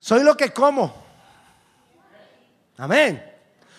Soy 0.00 0.24
lo 0.24 0.36
que 0.36 0.52
como. 0.52 0.92
Amén. 2.78 3.22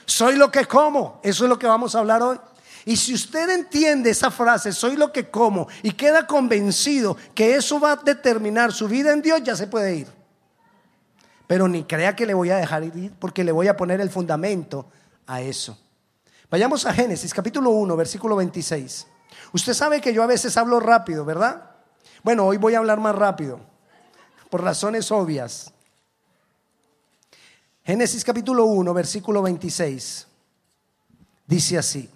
Soy 0.05 0.35
lo 0.35 0.51
que 0.51 0.65
como. 0.65 1.19
Eso 1.23 1.43
es 1.43 1.49
lo 1.49 1.59
que 1.59 1.67
vamos 1.67 1.95
a 1.95 1.99
hablar 1.99 2.21
hoy. 2.21 2.39
Y 2.85 2.95
si 2.95 3.13
usted 3.13 3.49
entiende 3.49 4.09
esa 4.09 4.31
frase, 4.31 4.71
soy 4.71 4.95
lo 4.95 5.11
que 5.11 5.29
como, 5.29 5.67
y 5.83 5.91
queda 5.91 6.25
convencido 6.25 7.15
que 7.35 7.55
eso 7.55 7.79
va 7.79 7.91
a 7.91 7.95
determinar 7.95 8.71
su 8.71 8.87
vida 8.87 9.11
en 9.13 9.21
Dios, 9.21 9.43
ya 9.43 9.55
se 9.55 9.67
puede 9.67 9.95
ir. 9.95 10.07
Pero 11.45 11.67
ni 11.67 11.83
crea 11.83 12.15
que 12.15 12.25
le 12.25 12.33
voy 12.33 12.49
a 12.49 12.57
dejar 12.57 12.83
ir, 12.83 13.13
porque 13.19 13.43
le 13.43 13.51
voy 13.51 13.67
a 13.67 13.77
poner 13.77 14.01
el 14.01 14.09
fundamento 14.09 14.87
a 15.27 15.41
eso. 15.41 15.77
Vayamos 16.49 16.85
a 16.85 16.93
Génesis 16.93 17.33
capítulo 17.33 17.69
1, 17.69 17.95
versículo 17.95 18.35
26. 18.35 19.07
Usted 19.53 19.73
sabe 19.73 20.01
que 20.01 20.13
yo 20.13 20.23
a 20.23 20.27
veces 20.27 20.57
hablo 20.57 20.79
rápido, 20.79 21.23
¿verdad? 21.23 21.71
Bueno, 22.23 22.45
hoy 22.45 22.57
voy 22.57 22.73
a 22.73 22.79
hablar 22.79 22.99
más 22.99 23.15
rápido, 23.15 23.59
por 24.49 24.63
razones 24.63 25.11
obvias. 25.11 25.71
Génesis 27.83 28.23
capítulo 28.23 28.65
1, 28.65 28.93
versículo 28.93 29.41
26. 29.41 30.27
Dice 31.47 31.77
así. 31.77 32.09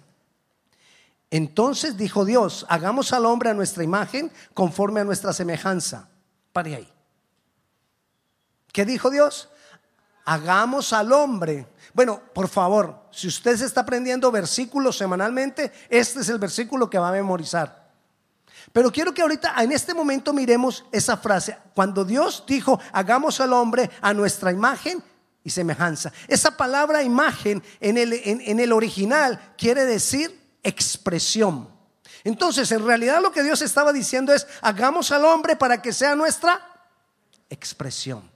Entonces 1.30 1.96
dijo 1.96 2.24
Dios, 2.24 2.64
hagamos 2.68 3.12
al 3.12 3.26
hombre 3.26 3.50
a 3.50 3.54
nuestra 3.54 3.82
imagen 3.82 4.30
conforme 4.54 5.00
a 5.00 5.04
nuestra 5.04 5.32
semejanza. 5.32 6.08
Pare 6.52 6.76
ahí. 6.76 6.92
¿Qué 8.72 8.84
dijo 8.84 9.10
Dios? 9.10 9.48
Hagamos 10.24 10.92
al 10.92 11.12
hombre. 11.12 11.66
Bueno, 11.92 12.20
por 12.32 12.48
favor, 12.48 13.08
si 13.10 13.26
usted 13.26 13.56
se 13.56 13.66
está 13.66 13.80
aprendiendo 13.80 14.30
versículos 14.30 14.96
semanalmente, 14.96 15.72
este 15.88 16.20
es 16.20 16.28
el 16.28 16.38
versículo 16.38 16.88
que 16.88 16.98
va 16.98 17.08
a 17.08 17.12
memorizar. 17.12 17.86
Pero 18.72 18.92
quiero 18.92 19.12
que 19.12 19.22
ahorita, 19.22 19.54
en 19.62 19.72
este 19.72 19.94
momento, 19.94 20.32
miremos 20.32 20.84
esa 20.92 21.16
frase. 21.16 21.56
Cuando 21.74 22.04
Dios 22.04 22.44
dijo, 22.46 22.78
hagamos 22.92 23.40
al 23.40 23.52
hombre 23.52 23.90
a 24.00 24.12
nuestra 24.14 24.52
imagen 24.52 25.02
y 25.46 25.50
semejanza. 25.50 26.12
Esa 26.26 26.56
palabra 26.56 27.04
imagen 27.04 27.62
en 27.78 27.96
el, 27.98 28.12
en 28.12 28.58
el 28.58 28.72
original 28.72 29.54
quiere 29.56 29.84
decir 29.84 30.36
expresión. 30.64 31.68
Entonces, 32.24 32.72
en 32.72 32.84
realidad 32.84 33.22
lo 33.22 33.30
que 33.30 33.44
Dios 33.44 33.62
estaba 33.62 33.92
diciendo 33.92 34.34
es, 34.34 34.44
hagamos 34.60 35.12
al 35.12 35.24
hombre 35.24 35.54
para 35.54 35.80
que 35.80 35.92
sea 35.92 36.16
nuestra 36.16 36.60
expresión. 37.48 38.28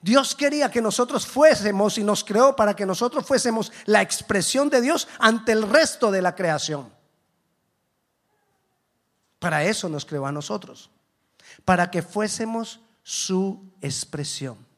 Dios 0.00 0.34
quería 0.34 0.70
que 0.70 0.80
nosotros 0.80 1.26
fuésemos 1.26 1.98
y 1.98 2.04
nos 2.04 2.24
creó 2.24 2.56
para 2.56 2.74
que 2.74 2.86
nosotros 2.86 3.26
fuésemos 3.26 3.70
la 3.84 4.00
expresión 4.00 4.70
de 4.70 4.80
Dios 4.80 5.08
ante 5.18 5.52
el 5.52 5.68
resto 5.68 6.10
de 6.10 6.22
la 6.22 6.34
creación. 6.34 6.90
Para 9.38 9.62
eso 9.64 9.90
nos 9.90 10.06
creó 10.06 10.24
a 10.24 10.32
nosotros, 10.32 10.88
para 11.66 11.90
que 11.90 12.00
fuésemos 12.00 12.80
su 13.02 13.62
expresión. 13.82 14.69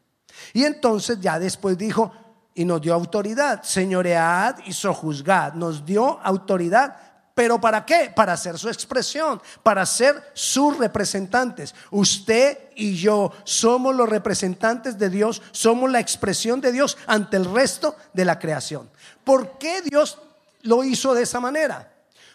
Y 0.53 0.65
entonces 0.65 1.21
ya 1.21 1.39
después 1.39 1.77
dijo, 1.79 2.13
y 2.55 2.65
nos 2.65 2.81
dio 2.81 2.95
autoridad. 2.95 3.63
Señoread 3.63 4.57
y 4.67 4.73
sojuzgad. 4.73 5.55
Nos 5.55 5.85
dio 5.85 6.21
autoridad. 6.23 6.97
¿Pero 7.35 7.59
para 7.61 7.87
qué? 7.87 8.13
Para 8.15 8.35
hacer 8.35 8.59
su 8.59 8.69
expresión, 8.69 9.41
para 9.63 9.87
ser 9.87 10.23
sus 10.35 10.77
representantes. 10.77 11.75
Usted 11.91 12.59
y 12.77 12.95
yo 12.95 13.33
somos 13.45 13.95
los 13.95 14.09
representantes 14.09 14.99
de 14.99 15.09
Dios, 15.09 15.41
somos 15.51 15.91
la 15.91 16.01
expresión 16.01 16.61
de 16.61 16.73
Dios 16.73 16.99
ante 17.07 17.39
el 17.39 17.47
resto 17.47 17.97
de 18.13 18.27
la 18.27 18.39
creación. 18.39 18.91
¿Por 19.25 19.57
qué 19.57 19.81
Dios 19.81 20.19
lo 20.61 20.85
hizo 20.85 21.15
de 21.15 21.23
esa 21.23 21.41
manera? 21.41 21.91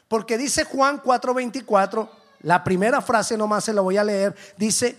Porque 0.08 0.36
dice 0.36 0.64
Juan 0.64 1.00
4:24, 1.04 2.09
la 2.42 2.64
primera 2.64 3.00
frase 3.00 3.38
nomás 3.38 3.66
se 3.66 3.73
la 3.73 3.82
voy 3.82 3.98
a 3.98 4.04
leer, 4.04 4.36
dice, 4.58 4.98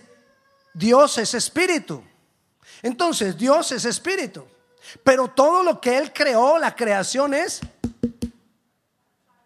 Dios 0.73 1.17
es 1.17 1.33
espíritu. 1.33 2.01
Entonces, 2.81 3.37
Dios 3.37 3.71
es 3.71 3.85
espíritu. 3.85 4.45
Pero 5.03 5.27
todo 5.27 5.63
lo 5.63 5.79
que 5.79 5.97
Él 5.97 6.11
creó, 6.13 6.57
la 6.57 6.75
creación 6.75 7.33
es 7.33 7.61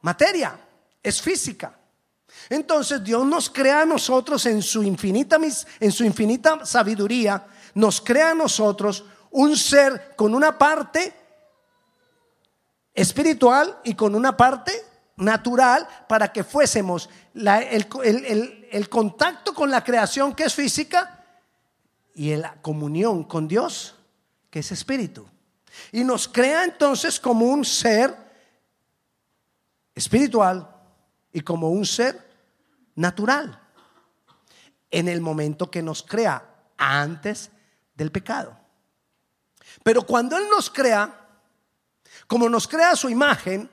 materia, 0.02 0.59
es 1.02 1.22
física. 1.22 1.73
Entonces 2.49 3.04
Dios 3.04 3.26
nos 3.26 3.49
crea 3.49 3.82
a 3.82 3.86
nosotros 3.86 4.45
en 4.45 4.61
su 4.61 4.83
infinita, 4.83 5.38
en 5.80 5.92
su 5.92 6.04
infinita 6.04 6.66
sabiduría, 6.66 7.45
nos 7.76 8.02
crea 8.02 8.32
a 8.32 8.36
nosotros 8.36 9.05
un 9.32 9.55
ser 9.55 10.14
con 10.15 10.36
una 10.36 10.58
parte 10.58 11.14
espiritual 12.94 13.80
y 13.83 13.95
con 13.95 14.14
una 14.14 14.36
parte 14.36 14.71
natural 15.15 15.88
para 16.08 16.32
que 16.32 16.44
fuésemos 16.44 17.10
el, 17.33 18.67
el 18.71 18.89
contacto 18.89 19.54
con 19.54 19.71
la 19.71 19.83
creación 19.83 20.36
que 20.36 20.44
es 20.44 20.54
física 20.54 21.23
y 22.14 22.36
la 22.36 22.62
comunión 22.62 23.24
con 23.24 23.48
Dios 23.48 23.96
que 24.50 24.60
es 24.60 24.72
espíritu. 24.72 25.28
Y 25.92 26.04
nos 26.04 26.28
crea 26.28 26.64
entonces 26.64 27.20
como 27.20 27.46
un 27.48 27.66
ser 27.66 28.16
espiritual 29.96 30.70
y 31.32 31.42
como 31.42 31.70
un 31.70 31.86
ser 31.86 32.20
natural. 32.96 33.60
En 34.92 35.08
el 35.08 35.22
momento 35.22 35.72
que 35.72 35.82
nos 35.82 36.04
crea 36.04 36.48
antes 36.78 37.50
del 37.96 38.12
pecado. 38.12 38.56
Pero 39.84 40.06
cuando 40.06 40.38
Él 40.38 40.44
nos 40.52 40.70
crea, 40.70 41.28
como 42.28 42.48
nos 42.48 42.68
crea 42.68 42.95
su 42.95 43.10
imagen, 43.10 43.68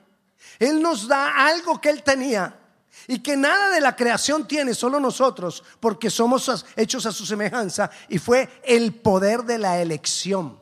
Él 0.57 0.81
nos 0.81 1.07
da 1.07 1.45
algo 1.45 1.79
que 1.79 1.89
Él 1.89 2.01
tenía 2.01 2.60
y 3.07 3.19
que 3.19 3.35
nada 3.35 3.69
de 3.69 3.81
la 3.81 3.95
creación 3.95 4.47
tiene, 4.47 4.73
solo 4.73 4.99
nosotros, 4.99 5.63
porque 5.79 6.09
somos 6.09 6.65
hechos 6.75 7.05
a 7.05 7.11
su 7.11 7.25
semejanza, 7.25 7.89
y 8.09 8.19
fue 8.19 8.49
el 8.63 8.93
poder 8.93 9.43
de 9.43 9.57
la 9.57 9.81
elección. 9.81 10.59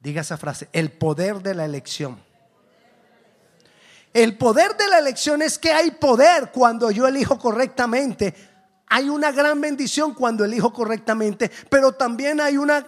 Diga 0.00 0.20
esa 0.20 0.36
frase, 0.36 0.68
el 0.72 0.92
poder 0.92 1.42
de 1.42 1.54
la 1.54 1.64
elección. 1.64 2.22
El 4.12 4.38
poder 4.38 4.76
de 4.76 4.88
la 4.88 4.98
elección 4.98 5.42
es 5.42 5.58
que 5.58 5.72
hay 5.72 5.90
poder 5.92 6.50
cuando 6.50 6.90
yo 6.90 7.06
elijo 7.06 7.38
correctamente. 7.38 8.34
Hay 8.86 9.08
una 9.08 9.32
gran 9.32 9.60
bendición 9.60 10.14
cuando 10.14 10.44
elijo 10.44 10.72
correctamente, 10.72 11.50
pero 11.68 11.92
también 11.92 12.40
hay 12.40 12.56
una 12.56 12.86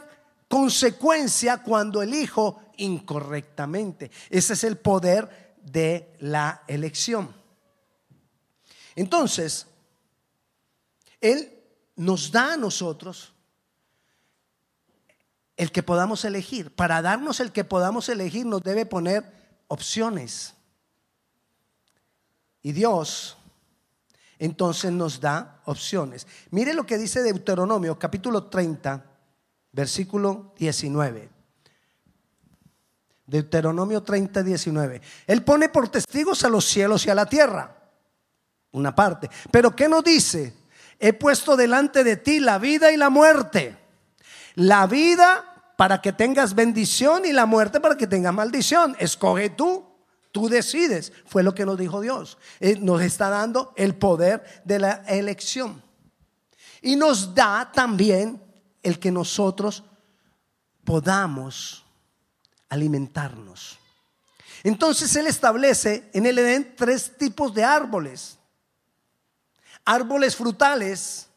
consecuencia 0.49 1.59
cuando 1.59 2.03
elijo 2.03 2.63
incorrectamente. 2.79 4.11
Ese 4.31 4.55
es 4.55 4.65
el 4.65 4.79
poder 4.79 5.50
de 5.71 6.17
la 6.19 6.63
elección. 6.67 7.35
Entonces, 8.95 9.67
Él 11.21 11.53
nos 11.97 12.31
da 12.31 12.55
a 12.55 12.57
nosotros 12.57 13.33
el 15.57 15.71
que 15.73 15.83
podamos 15.83 16.25
elegir. 16.25 16.75
Para 16.75 17.03
darnos 17.03 17.41
el 17.41 17.53
que 17.53 17.65
podamos 17.65 18.09
elegir 18.09 18.47
nos 18.47 18.63
debe 18.63 18.87
poner 18.87 19.25
opciones. 19.69 20.55
Y 22.63 22.73
Dios 22.73 23.37
entonces 24.39 24.91
nos 24.91 25.21
da 25.21 25.61
opciones. 25.67 26.27
Mire 26.51 26.73
lo 26.73 26.87
que 26.87 26.97
dice 26.97 27.23
Deuteronomio 27.23 27.99
capítulo 27.99 28.45
30, 28.45 29.05
versículo 29.71 30.55
19. 30.59 31.40
Deuteronomio 33.31 34.03
30, 34.03 34.43
19. 34.43 35.01
Él 35.29 35.45
pone 35.45 35.69
por 35.69 35.89
testigos 35.89 36.45
a 36.45 36.49
los 36.49 36.65
cielos 36.65 37.07
y 37.07 37.11
a 37.11 37.15
la 37.15 37.27
tierra. 37.27 37.77
Una 38.73 38.95
parte. 38.95 39.31
Pero 39.53 39.75
¿qué 39.75 39.89
nos 39.89 40.03
dice? 40.03 40.53
He 40.99 41.13
puesto 41.13 41.57
delante 41.57 42.03
de 42.03 42.17
ti 42.17 42.41
la 42.41 42.59
vida 42.59 42.91
y 42.91 42.97
la 42.97 43.09
muerte. 43.09 43.79
La 44.57 44.89
vida 44.89 45.73
para 45.77 46.03
que 46.03 46.13
tengas 46.13 46.55
bendición 46.57 47.25
y 47.25 47.33
la 47.33 47.47
muerte 47.47 47.79
para 47.81 47.97
que 47.97 48.09
tengas 48.09 48.35
maldición. 48.35 48.97
Escoge 48.99 49.51
tú, 49.51 49.87
tú 50.33 50.49
decides. 50.49 51.13
Fue 51.25 51.45
lo 51.45 51.55
que 51.55 51.65
nos 51.65 51.79
dijo 51.79 52.01
Dios. 52.01 52.37
Nos 52.81 53.01
está 53.01 53.29
dando 53.31 53.73
el 53.77 53.95
poder 53.95 54.45
de 54.65 54.81
la 54.81 55.05
elección. 55.07 55.81
Y 56.83 56.97
nos 56.97 57.33
da 57.33 57.71
también 57.73 58.43
el 58.83 58.99
que 58.99 59.13
nosotros 59.13 59.84
podamos 60.84 61.79
alimentarnos. 62.71 63.78
Entonces 64.63 65.15
Él 65.17 65.27
establece 65.27 66.09
en 66.15 66.25
el 66.25 66.39
Edén 66.39 66.75
tres 66.77 67.17
tipos 67.19 67.53
de 67.53 67.65
árboles. 67.65 68.39
Árboles 69.84 70.37
frutales 70.37 71.28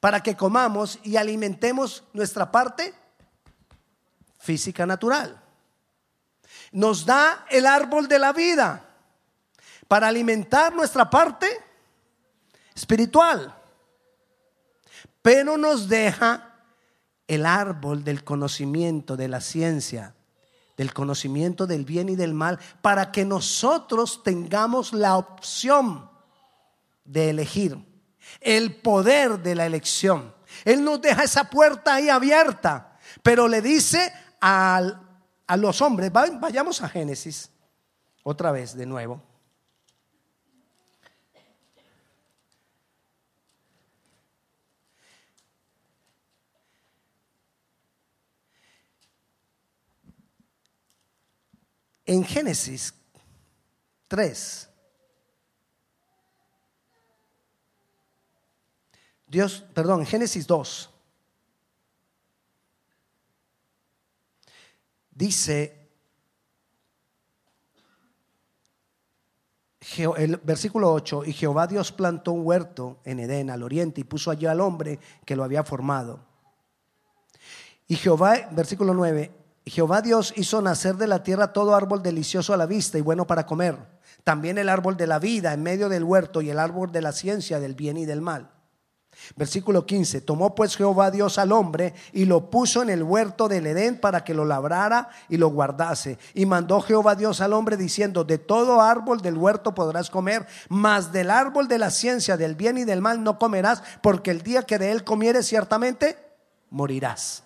para 0.00 0.22
que 0.22 0.36
comamos 0.36 0.98
y 1.02 1.16
alimentemos 1.16 2.04
nuestra 2.12 2.50
parte 2.50 2.94
física 4.38 4.86
natural. 4.86 5.40
Nos 6.72 7.04
da 7.04 7.46
el 7.50 7.66
árbol 7.66 8.08
de 8.08 8.18
la 8.18 8.32
vida 8.32 8.88
para 9.88 10.08
alimentar 10.08 10.74
nuestra 10.74 11.08
parte 11.08 11.48
espiritual. 12.74 13.54
Pero 15.20 15.56
nos 15.56 15.88
deja 15.88 16.56
el 17.28 17.46
árbol 17.46 18.02
del 18.02 18.24
conocimiento, 18.24 19.16
de 19.16 19.28
la 19.28 19.40
ciencia, 19.40 20.14
del 20.82 20.92
conocimiento 20.92 21.64
del 21.68 21.84
bien 21.84 22.08
y 22.08 22.16
del 22.16 22.34
mal, 22.34 22.58
para 22.80 23.12
que 23.12 23.24
nosotros 23.24 24.24
tengamos 24.24 24.92
la 24.92 25.16
opción 25.16 26.10
de 27.04 27.30
elegir, 27.30 27.78
el 28.40 28.74
poder 28.74 29.38
de 29.38 29.54
la 29.54 29.64
elección. 29.64 30.34
Él 30.64 30.82
nos 30.82 31.00
deja 31.00 31.22
esa 31.22 31.48
puerta 31.48 31.94
ahí 31.94 32.08
abierta, 32.08 32.98
pero 33.22 33.46
le 33.46 33.62
dice 33.62 34.12
a 34.40 34.98
los 35.56 35.80
hombres, 35.80 36.10
vayamos 36.12 36.82
a 36.82 36.88
Génesis, 36.88 37.48
otra 38.24 38.50
vez 38.50 38.76
de 38.76 38.86
nuevo. 38.86 39.22
En 52.04 52.24
Génesis 52.24 52.94
3, 54.08 54.68
Dios, 59.26 59.64
perdón, 59.72 60.04
Génesis 60.04 60.46
2, 60.46 60.90
dice 65.10 65.82
el 70.16 70.36
versículo 70.38 70.92
8, 70.92 71.24
y 71.26 71.32
Jehová 71.32 71.66
Dios 71.66 71.92
plantó 71.92 72.32
un 72.32 72.46
huerto 72.46 73.00
en 73.04 73.20
Edén 73.20 73.50
al 73.50 73.62
oriente 73.62 74.00
y 74.00 74.04
puso 74.04 74.30
allí 74.30 74.46
al 74.46 74.60
hombre 74.60 74.98
que 75.24 75.36
lo 75.36 75.44
había 75.44 75.64
formado. 75.64 76.20
Y 77.88 77.96
Jehová, 77.96 78.48
versículo 78.52 78.94
9, 78.94 79.41
Jehová 79.64 80.02
Dios 80.02 80.32
hizo 80.36 80.60
nacer 80.60 80.96
de 80.96 81.06
la 81.06 81.22
tierra 81.22 81.52
todo 81.52 81.74
árbol 81.74 82.02
delicioso 82.02 82.52
a 82.52 82.56
la 82.56 82.66
vista 82.66 82.98
y 82.98 83.02
bueno 83.02 83.26
para 83.26 83.46
comer. 83.46 83.76
También 84.24 84.58
el 84.58 84.68
árbol 84.68 84.96
de 84.96 85.06
la 85.06 85.18
vida 85.18 85.52
en 85.52 85.62
medio 85.62 85.88
del 85.88 86.04
huerto 86.04 86.42
y 86.42 86.50
el 86.50 86.58
árbol 86.58 86.90
de 86.92 87.02
la 87.02 87.12
ciencia 87.12 87.60
del 87.60 87.74
bien 87.74 87.96
y 87.96 88.04
del 88.04 88.20
mal. 88.20 88.50
Versículo 89.36 89.86
15. 89.86 90.22
Tomó 90.22 90.54
pues 90.54 90.76
Jehová 90.76 91.10
Dios 91.10 91.38
al 91.38 91.52
hombre 91.52 91.94
y 92.12 92.24
lo 92.24 92.50
puso 92.50 92.82
en 92.82 92.90
el 92.90 93.02
huerto 93.02 93.48
del 93.48 93.66
Edén 93.66 94.00
para 94.00 94.24
que 94.24 94.34
lo 94.34 94.44
labrara 94.44 95.10
y 95.28 95.36
lo 95.36 95.48
guardase. 95.48 96.18
Y 96.34 96.46
mandó 96.46 96.80
Jehová 96.80 97.14
Dios 97.14 97.40
al 97.40 97.52
hombre 97.52 97.76
diciendo, 97.76 98.24
de 98.24 98.38
todo 98.38 98.80
árbol 98.80 99.20
del 99.20 99.36
huerto 99.36 99.74
podrás 99.74 100.10
comer, 100.10 100.46
mas 100.68 101.12
del 101.12 101.30
árbol 101.30 101.68
de 101.68 101.78
la 101.78 101.90
ciencia 101.90 102.36
del 102.36 102.54
bien 102.54 102.78
y 102.78 102.84
del 102.84 103.02
mal 103.02 103.22
no 103.22 103.38
comerás, 103.38 103.82
porque 104.02 104.30
el 104.30 104.42
día 104.42 104.62
que 104.62 104.78
de 104.78 104.90
él 104.90 105.04
comieres 105.04 105.46
ciertamente 105.46 106.16
morirás. 106.70 107.44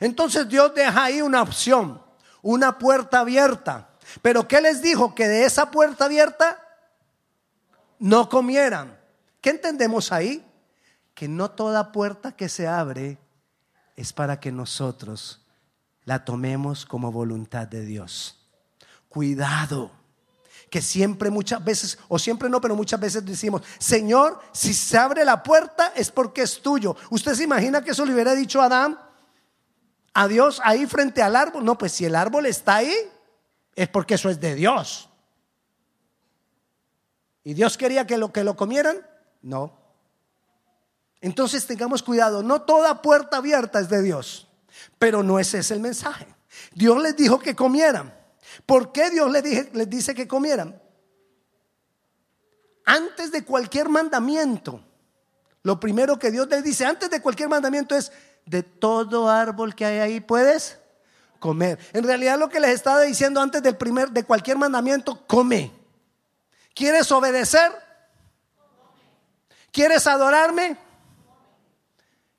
Entonces 0.00 0.48
Dios 0.48 0.74
deja 0.74 1.04
ahí 1.04 1.22
una 1.22 1.42
opción, 1.42 2.02
una 2.42 2.78
puerta 2.78 3.20
abierta. 3.20 3.90
Pero 4.22 4.46
¿qué 4.46 4.60
les 4.60 4.82
dijo? 4.82 5.14
Que 5.14 5.28
de 5.28 5.44
esa 5.44 5.70
puerta 5.70 6.04
abierta 6.04 6.62
no 7.98 8.28
comieran. 8.28 8.98
¿Qué 9.40 9.50
entendemos 9.50 10.12
ahí? 10.12 10.44
Que 11.14 11.28
no 11.28 11.50
toda 11.50 11.92
puerta 11.92 12.32
que 12.32 12.48
se 12.48 12.66
abre 12.66 13.18
es 13.96 14.12
para 14.12 14.38
que 14.38 14.52
nosotros 14.52 15.46
la 16.04 16.24
tomemos 16.24 16.86
como 16.86 17.10
voluntad 17.10 17.66
de 17.66 17.84
Dios. 17.84 18.46
Cuidado, 19.08 19.90
que 20.70 20.82
siempre 20.82 21.30
muchas 21.30 21.64
veces, 21.64 21.98
o 22.08 22.18
siempre 22.18 22.48
no, 22.48 22.60
pero 22.60 22.76
muchas 22.76 23.00
veces 23.00 23.24
decimos, 23.24 23.62
Señor, 23.78 24.40
si 24.52 24.74
se 24.74 24.98
abre 24.98 25.24
la 25.24 25.42
puerta 25.42 25.92
es 25.96 26.10
porque 26.10 26.42
es 26.42 26.60
tuyo. 26.60 26.96
¿Usted 27.10 27.34
se 27.34 27.44
imagina 27.44 27.82
que 27.82 27.92
eso 27.92 28.04
le 28.04 28.12
hubiera 28.12 28.34
dicho 28.34 28.60
a 28.60 28.66
Adán? 28.66 28.98
A 30.16 30.28
Dios 30.28 30.62
ahí 30.64 30.86
frente 30.86 31.20
al 31.20 31.36
árbol. 31.36 31.62
No, 31.62 31.76
pues 31.76 31.92
si 31.92 32.06
el 32.06 32.14
árbol 32.14 32.46
está 32.46 32.76
ahí, 32.76 32.94
es 33.74 33.86
porque 33.88 34.14
eso 34.14 34.30
es 34.30 34.40
de 34.40 34.54
Dios. 34.54 35.10
¿Y 37.44 37.52
Dios 37.52 37.76
quería 37.76 38.06
que 38.06 38.16
lo, 38.16 38.32
que 38.32 38.42
lo 38.42 38.56
comieran? 38.56 39.06
No. 39.42 39.78
Entonces 41.20 41.66
tengamos 41.66 42.02
cuidado, 42.02 42.42
no 42.42 42.62
toda 42.62 43.02
puerta 43.02 43.36
abierta 43.36 43.78
es 43.78 43.90
de 43.90 44.00
Dios, 44.00 44.48
pero 44.98 45.22
no 45.22 45.38
ese 45.38 45.58
es 45.58 45.70
el 45.70 45.80
mensaje. 45.80 46.26
Dios 46.72 47.00
les 47.02 47.14
dijo 47.14 47.38
que 47.38 47.54
comieran. 47.54 48.16
¿Por 48.64 48.92
qué 48.92 49.10
Dios 49.10 49.30
les, 49.30 49.74
les 49.74 49.90
dice 49.90 50.14
que 50.14 50.26
comieran? 50.26 50.80
Antes 52.86 53.32
de 53.32 53.44
cualquier 53.44 53.90
mandamiento, 53.90 54.82
lo 55.62 55.78
primero 55.78 56.18
que 56.18 56.30
Dios 56.30 56.48
les 56.48 56.64
dice, 56.64 56.86
antes 56.86 57.10
de 57.10 57.20
cualquier 57.20 57.50
mandamiento 57.50 57.94
es, 57.94 58.10
de 58.46 58.62
todo 58.62 59.28
árbol 59.28 59.74
que 59.74 59.84
hay 59.84 59.98
ahí 59.98 60.20
puedes 60.20 60.78
comer. 61.38 61.78
En 61.92 62.04
realidad 62.04 62.38
lo 62.38 62.48
que 62.48 62.60
les 62.60 62.70
estaba 62.70 63.02
diciendo 63.02 63.40
antes 63.40 63.62
del 63.62 63.76
primer 63.76 64.10
de 64.10 64.24
cualquier 64.24 64.56
mandamiento, 64.56 65.26
come. 65.26 65.72
¿Quieres 66.74 67.10
obedecer? 67.10 67.72
¿Quieres 69.72 70.06
adorarme? 70.06 70.78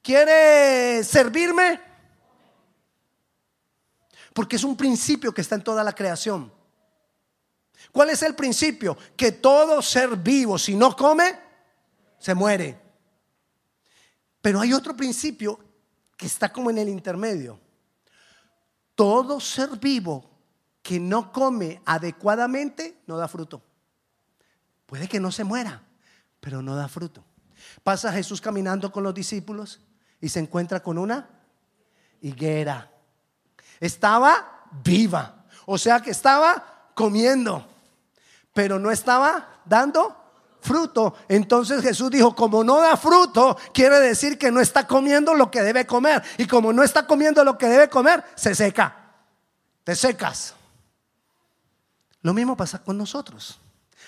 ¿Quieres 0.01 1.07
servirme? 1.07 1.81
Porque 4.33 4.56
es 4.56 4.63
un 4.63 4.77
principio 4.77 5.33
que 5.33 5.42
está 5.42 5.56
en 5.56 5.63
toda 5.63 5.83
la 5.83 5.94
creación. 5.94 6.51
¿Cuál 7.92 8.09
es 8.12 8.21
el 8.21 8.33
principio? 8.36 8.98
Que 9.15 9.33
todo 9.33 9.81
ser 9.81 10.15
vivo, 10.15 10.57
si 10.57 10.75
no 10.75 10.95
come, 10.95 11.38
se 12.19 12.33
muere. 12.33 12.80
Pero 14.42 14.62
hay 14.62 14.74
otro 14.74 14.95
principio 14.95 15.67
que 16.18 16.25
está 16.25 16.52
como 16.52 16.69
en 16.69 16.80
el 16.80 16.90
intermedio. 16.90 17.60
Todo 18.96 19.40
ser 19.40 19.78
vivo 19.78 20.30
que 20.81 21.00
no 21.00 21.31
come 21.31 21.81
adecuadamente 21.86 23.02
no 23.06 23.18
da 23.18 23.28
fruto. 23.28 23.62
Puede 24.88 25.08
que 25.08 25.19
no 25.19 25.31
se 25.31 25.44
muera, 25.44 25.84
pero 26.40 26.62
no 26.62 26.75
da 26.75 26.88
fruto. 26.88 27.24
Pasa 27.84 28.12
Jesús 28.12 28.42
caminando 28.42 28.92
con 28.92 29.04
los 29.04 29.14
discípulos 29.14 29.81
y 30.19 30.30
se 30.30 30.40
encuentra 30.40 30.81
con 30.81 30.98
una 30.98 31.30
higuera. 32.22 32.92
Estaba 33.80 34.66
viva, 34.84 35.46
o 35.66 35.78
sea 35.78 36.00
que 36.00 36.12
estaba 36.12 36.92
comiendo, 36.96 37.68
pero 38.54 38.80
no 38.80 38.90
estaba 38.90 39.62
dando 39.66 40.26
fruto. 40.62 41.15
Entonces 41.27 41.81
Jesús 41.81 42.12
dijo, 42.12 42.36
como 42.36 42.63
no 42.63 42.80
da 42.81 42.98
fruto, 42.98 43.57
quiere 43.74 44.00
decir 44.00 44.38
que 44.38 44.51
no 44.51 44.59
está 44.59 44.86
comiendo 44.88 45.33
lo 45.33 45.50
que 45.51 45.62
debe 45.62 45.86
comer. 45.86 46.24
Y 46.38 46.48
como 46.48 46.71
no 46.74 46.83
está 46.83 47.07
comiendo 47.07 47.44
lo 47.44 47.57
que 47.57 47.68
debe 47.68 47.89
comer, 47.89 48.24
se 48.36 48.56
seca. 48.56 49.13
Te 49.83 49.95
secas. 49.95 50.54
Lo 52.21 52.33
mismo 52.33 52.57
pasa 52.57 52.83
con 52.83 52.98
nosotros, 52.98 53.59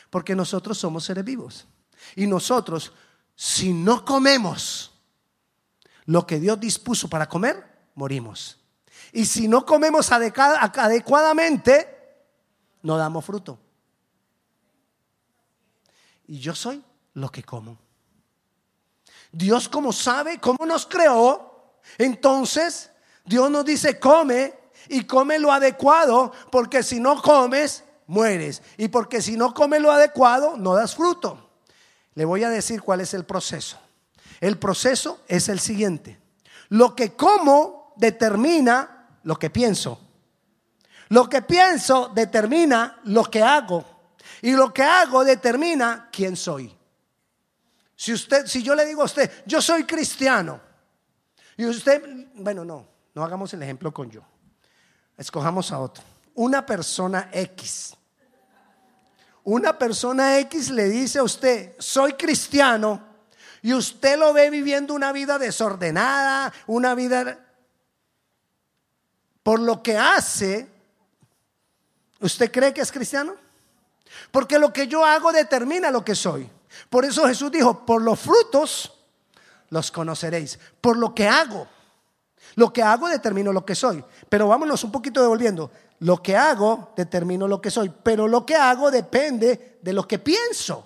porque 0.10 0.36
nosotros 0.36 0.78
somos 0.78 1.06
seres 1.06 1.24
vivos. 1.24 1.68
Y 2.16 2.28
nosotros, 2.28 2.92
si 3.36 3.72
no 3.74 4.04
comemos 4.04 4.92
lo 6.06 6.26
que 6.26 6.40
Dios 6.40 6.60
dispuso 6.60 7.08
para 7.08 7.30
comer, 7.30 7.64
morimos. 7.96 8.58
Y 9.14 9.26
si 9.26 9.48
no 9.48 9.66
comemos 9.66 10.12
adecuadamente, 10.12 11.98
no 12.82 12.98
damos 12.98 13.24
fruto 13.24 13.60
y 16.30 16.40
yo 16.40 16.54
soy 16.54 16.84
lo 17.16 17.30
que 17.30 17.44
como. 17.44 17.76
Dios 19.32 19.68
como 19.68 19.92
sabe 19.92 20.40
cómo 20.40 20.64
nos 20.64 20.86
creó, 20.86 21.80
entonces 21.98 22.92
Dios 23.26 23.50
nos 23.50 23.66
dice 23.66 24.00
come 24.00 24.54
y 24.90 25.06
come 25.06 25.40
lo 25.40 25.52
adecuado, 25.52 26.32
porque 26.52 26.84
si 26.84 27.00
no 27.00 27.20
comes, 27.20 27.84
mueres. 28.06 28.62
Y 28.78 28.90
porque 28.90 29.24
si 29.24 29.38
no 29.38 29.56
comes 29.56 29.82
lo 29.82 29.92
adecuado, 29.92 30.56
no 30.56 30.76
das 30.76 30.96
fruto. 30.96 31.50
Le 32.14 32.26
voy 32.26 32.44
a 32.44 32.50
decir 32.50 32.84
cuál 32.84 33.02
es 33.02 33.16
el 33.16 33.26
proceso. 33.26 33.80
El 34.40 34.60
proceso 34.60 35.22
es 35.28 35.50
el 35.50 35.60
siguiente. 35.60 36.20
Lo 36.70 36.96
que 36.96 37.14
como 37.16 37.94
determina 37.98 39.18
lo 39.24 39.38
que 39.38 39.50
pienso. 39.50 40.00
Lo 41.10 41.28
que 41.28 41.42
pienso 41.42 42.12
determina 42.14 43.00
lo 43.04 43.24
que 43.24 43.42
hago. 43.42 43.84
Y 44.42 44.52
lo 44.52 44.74
que 44.74 44.84
hago 44.84 45.24
determina 45.24 46.10
quién 46.12 46.36
soy. 46.36 46.76
Si 47.96 48.14
usted, 48.14 48.46
si 48.46 48.64
yo 48.64 48.76
le 48.76 48.86
digo 48.86 49.02
a 49.02 49.06
usted, 49.06 49.30
yo 49.46 49.62
soy 49.62 49.84
cristiano, 49.84 50.62
y 51.58 51.66
usted, 51.66 52.02
bueno, 52.36 52.64
no, 52.64 52.88
no 53.14 53.22
hagamos 53.22 53.54
el 53.54 53.62
ejemplo 53.62 53.94
con 53.94 54.10
yo. 54.10 54.22
Escojamos 55.18 55.74
a 55.74 55.80
otro. 55.80 56.02
Una 56.36 56.66
persona 56.66 57.30
X. 57.34 57.98
Una 59.44 59.78
persona 59.78 60.40
X 60.40 60.70
le 60.70 60.86
dice 60.88 61.20
a 61.20 61.24
usted, 61.24 61.76
soy 61.78 62.14
cristiano, 62.14 63.04
y 63.62 63.74
usted 63.74 64.18
lo 64.18 64.32
ve 64.32 64.50
viviendo 64.50 64.94
una 64.94 65.12
vida 65.12 65.38
desordenada, 65.38 66.54
una 66.68 66.96
vida... 66.96 67.46
Por 69.44 69.60
lo 69.60 69.84
que 69.84 69.98
hace, 69.98 70.70
¿usted 72.22 72.52
cree 72.52 72.74
que 72.74 72.80
es 72.82 72.92
cristiano? 72.92 73.36
Porque 74.32 74.60
lo 74.60 74.74
que 74.74 74.88
yo 74.88 75.06
hago 75.06 75.32
determina 75.32 75.92
lo 75.92 76.04
que 76.04 76.16
soy. 76.16 76.50
Por 76.90 77.06
eso 77.06 77.28
Jesús 77.28 77.52
dijo, 77.52 77.86
por 77.86 78.02
los 78.02 78.20
frutos 78.20 78.92
los 79.70 79.92
conoceréis. 79.92 80.60
Por 80.82 80.98
lo 80.98 81.14
que 81.14 81.28
hago. 81.28 81.68
Lo 82.56 82.74
que 82.74 82.84
hago 82.84 83.08
determino 83.08 83.54
lo 83.54 83.66
que 83.66 83.76
soy. 83.76 84.04
Pero 84.28 84.48
vámonos 84.48 84.84
un 84.84 84.92
poquito 84.92 85.22
devolviendo. 85.22 85.72
Lo 86.00 86.22
que 86.22 86.36
hago 86.36 86.94
determino 86.96 87.48
lo 87.48 87.62
que 87.62 87.72
soy. 87.72 87.92
Pero 88.04 88.28
lo 88.28 88.46
que 88.46 88.56
hago 88.56 88.92
depende 88.92 89.80
de 89.82 89.94
lo 89.94 90.08
que 90.08 90.20
pienso. 90.20 90.86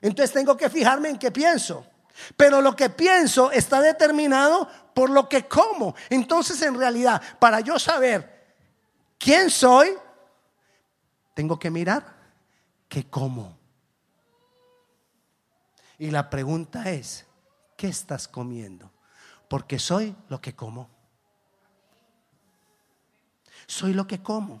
Entonces 0.00 0.32
tengo 0.32 0.56
que 0.56 0.68
fijarme 0.68 1.10
en 1.10 1.18
qué 1.18 1.30
pienso. 1.30 1.86
Pero 2.36 2.60
lo 2.60 2.76
que 2.76 2.90
pienso 2.90 3.50
está 3.50 3.80
determinado 3.80 4.68
por 4.94 5.10
lo 5.10 5.28
que 5.28 5.46
como. 5.48 5.94
Entonces, 6.10 6.60
en 6.62 6.78
realidad, 6.78 7.20
para 7.38 7.60
yo 7.60 7.78
saber 7.78 8.54
quién 9.18 9.50
soy, 9.50 9.96
tengo 11.34 11.58
que 11.58 11.70
mirar 11.70 12.14
qué 12.88 13.04
como. 13.08 13.58
Y 15.98 16.10
la 16.10 16.30
pregunta 16.30 16.90
es, 16.90 17.26
¿qué 17.76 17.88
estás 17.88 18.26
comiendo? 18.28 18.90
Porque 19.48 19.78
soy 19.78 20.14
lo 20.28 20.40
que 20.40 20.54
como. 20.54 20.88
Soy 23.66 23.92
lo 23.92 24.06
que 24.06 24.22
como. 24.22 24.60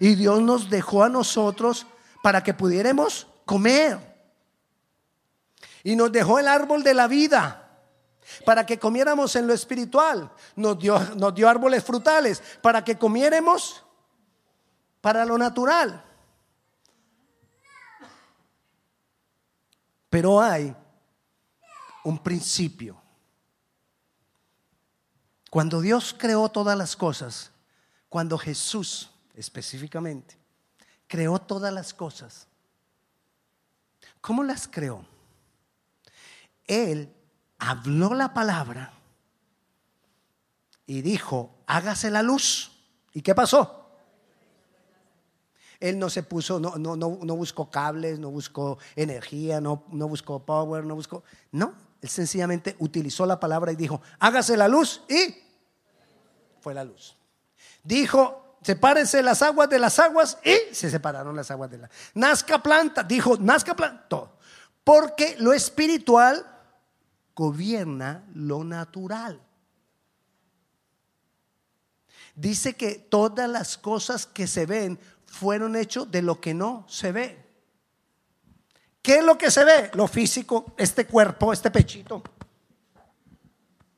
Y 0.00 0.14
Dios 0.14 0.40
nos 0.42 0.68
dejó 0.68 1.02
a 1.04 1.08
nosotros 1.08 1.86
para 2.22 2.42
que 2.42 2.54
pudiéramos 2.54 3.26
comer. 3.44 3.98
Y 5.82 5.94
nos 5.96 6.10
dejó 6.10 6.38
el 6.38 6.48
árbol 6.48 6.82
de 6.82 6.94
la 6.94 7.06
vida 7.06 7.62
para 8.44 8.66
que 8.66 8.78
comiéramos 8.78 9.36
en 9.36 9.46
lo 9.46 9.54
espiritual. 9.54 10.30
Nos 10.56 10.78
dio, 10.78 10.98
nos 11.14 11.34
dio 11.34 11.48
árboles 11.48 11.84
frutales 11.84 12.42
para 12.60 12.82
que 12.82 12.96
comiéramos 12.96 13.85
para 15.06 15.24
lo 15.24 15.38
natural. 15.38 16.02
Pero 20.10 20.40
hay 20.40 20.74
un 22.02 22.18
principio. 22.18 23.00
Cuando 25.48 25.80
Dios 25.80 26.12
creó 26.18 26.48
todas 26.48 26.76
las 26.76 26.96
cosas, 26.96 27.52
cuando 28.08 28.36
Jesús 28.36 29.12
específicamente 29.34 30.36
creó 31.06 31.38
todas 31.38 31.72
las 31.72 31.94
cosas, 31.94 32.48
¿cómo 34.20 34.42
las 34.42 34.66
creó? 34.66 35.06
Él 36.64 37.14
habló 37.58 38.12
la 38.12 38.34
palabra 38.34 38.92
y 40.84 41.00
dijo, 41.02 41.62
hágase 41.68 42.10
la 42.10 42.22
luz. 42.22 42.72
¿Y 43.12 43.22
qué 43.22 43.36
pasó? 43.36 43.85
Él 45.80 45.98
no 45.98 46.10
se 46.10 46.22
puso, 46.22 46.58
no, 46.58 46.76
no, 46.76 46.96
no, 46.96 47.18
no 47.22 47.36
buscó 47.36 47.70
cables, 47.70 48.18
no 48.18 48.30
buscó 48.30 48.78
energía, 48.94 49.60
no, 49.60 49.84
no 49.90 50.08
buscó 50.08 50.44
power, 50.44 50.84
no 50.84 50.94
buscó... 50.94 51.22
No, 51.52 51.74
él 52.00 52.08
sencillamente 52.08 52.76
utilizó 52.78 53.26
la 53.26 53.40
palabra 53.40 53.72
y 53.72 53.76
dijo, 53.76 54.00
hágase 54.18 54.56
la 54.56 54.68
luz 54.68 55.02
y 55.08 55.36
fue 56.60 56.74
la 56.74 56.84
luz. 56.84 57.16
Dijo, 57.82 58.56
sepárense 58.62 59.22
las 59.22 59.42
aguas 59.42 59.68
de 59.68 59.78
las 59.78 59.98
aguas 59.98 60.38
y 60.44 60.74
se 60.74 60.90
separaron 60.90 61.36
las 61.36 61.50
aguas 61.50 61.70
de 61.70 61.78
la... 61.78 61.90
Nazca 62.14 62.62
planta, 62.62 63.02
dijo, 63.02 63.36
nazca 63.38 63.74
planta, 63.76 64.08
todo. 64.08 64.36
Porque 64.82 65.36
lo 65.38 65.52
espiritual 65.52 66.44
gobierna 67.34 68.24
lo 68.34 68.64
natural. 68.64 69.40
Dice 72.34 72.74
que 72.74 72.96
todas 72.96 73.48
las 73.48 73.78
cosas 73.78 74.26
que 74.26 74.46
se 74.46 74.66
ven 74.66 74.98
fueron 75.26 75.76
hechos 75.76 76.10
de 76.10 76.22
lo 76.22 76.40
que 76.40 76.54
no 76.54 76.84
se 76.88 77.12
ve. 77.12 77.44
¿Qué 79.02 79.18
es 79.18 79.24
lo 79.24 79.38
que 79.38 79.50
se 79.50 79.64
ve? 79.64 79.90
Lo 79.94 80.08
físico, 80.08 80.74
este 80.76 81.06
cuerpo, 81.06 81.52
este 81.52 81.70
pechito, 81.70 82.22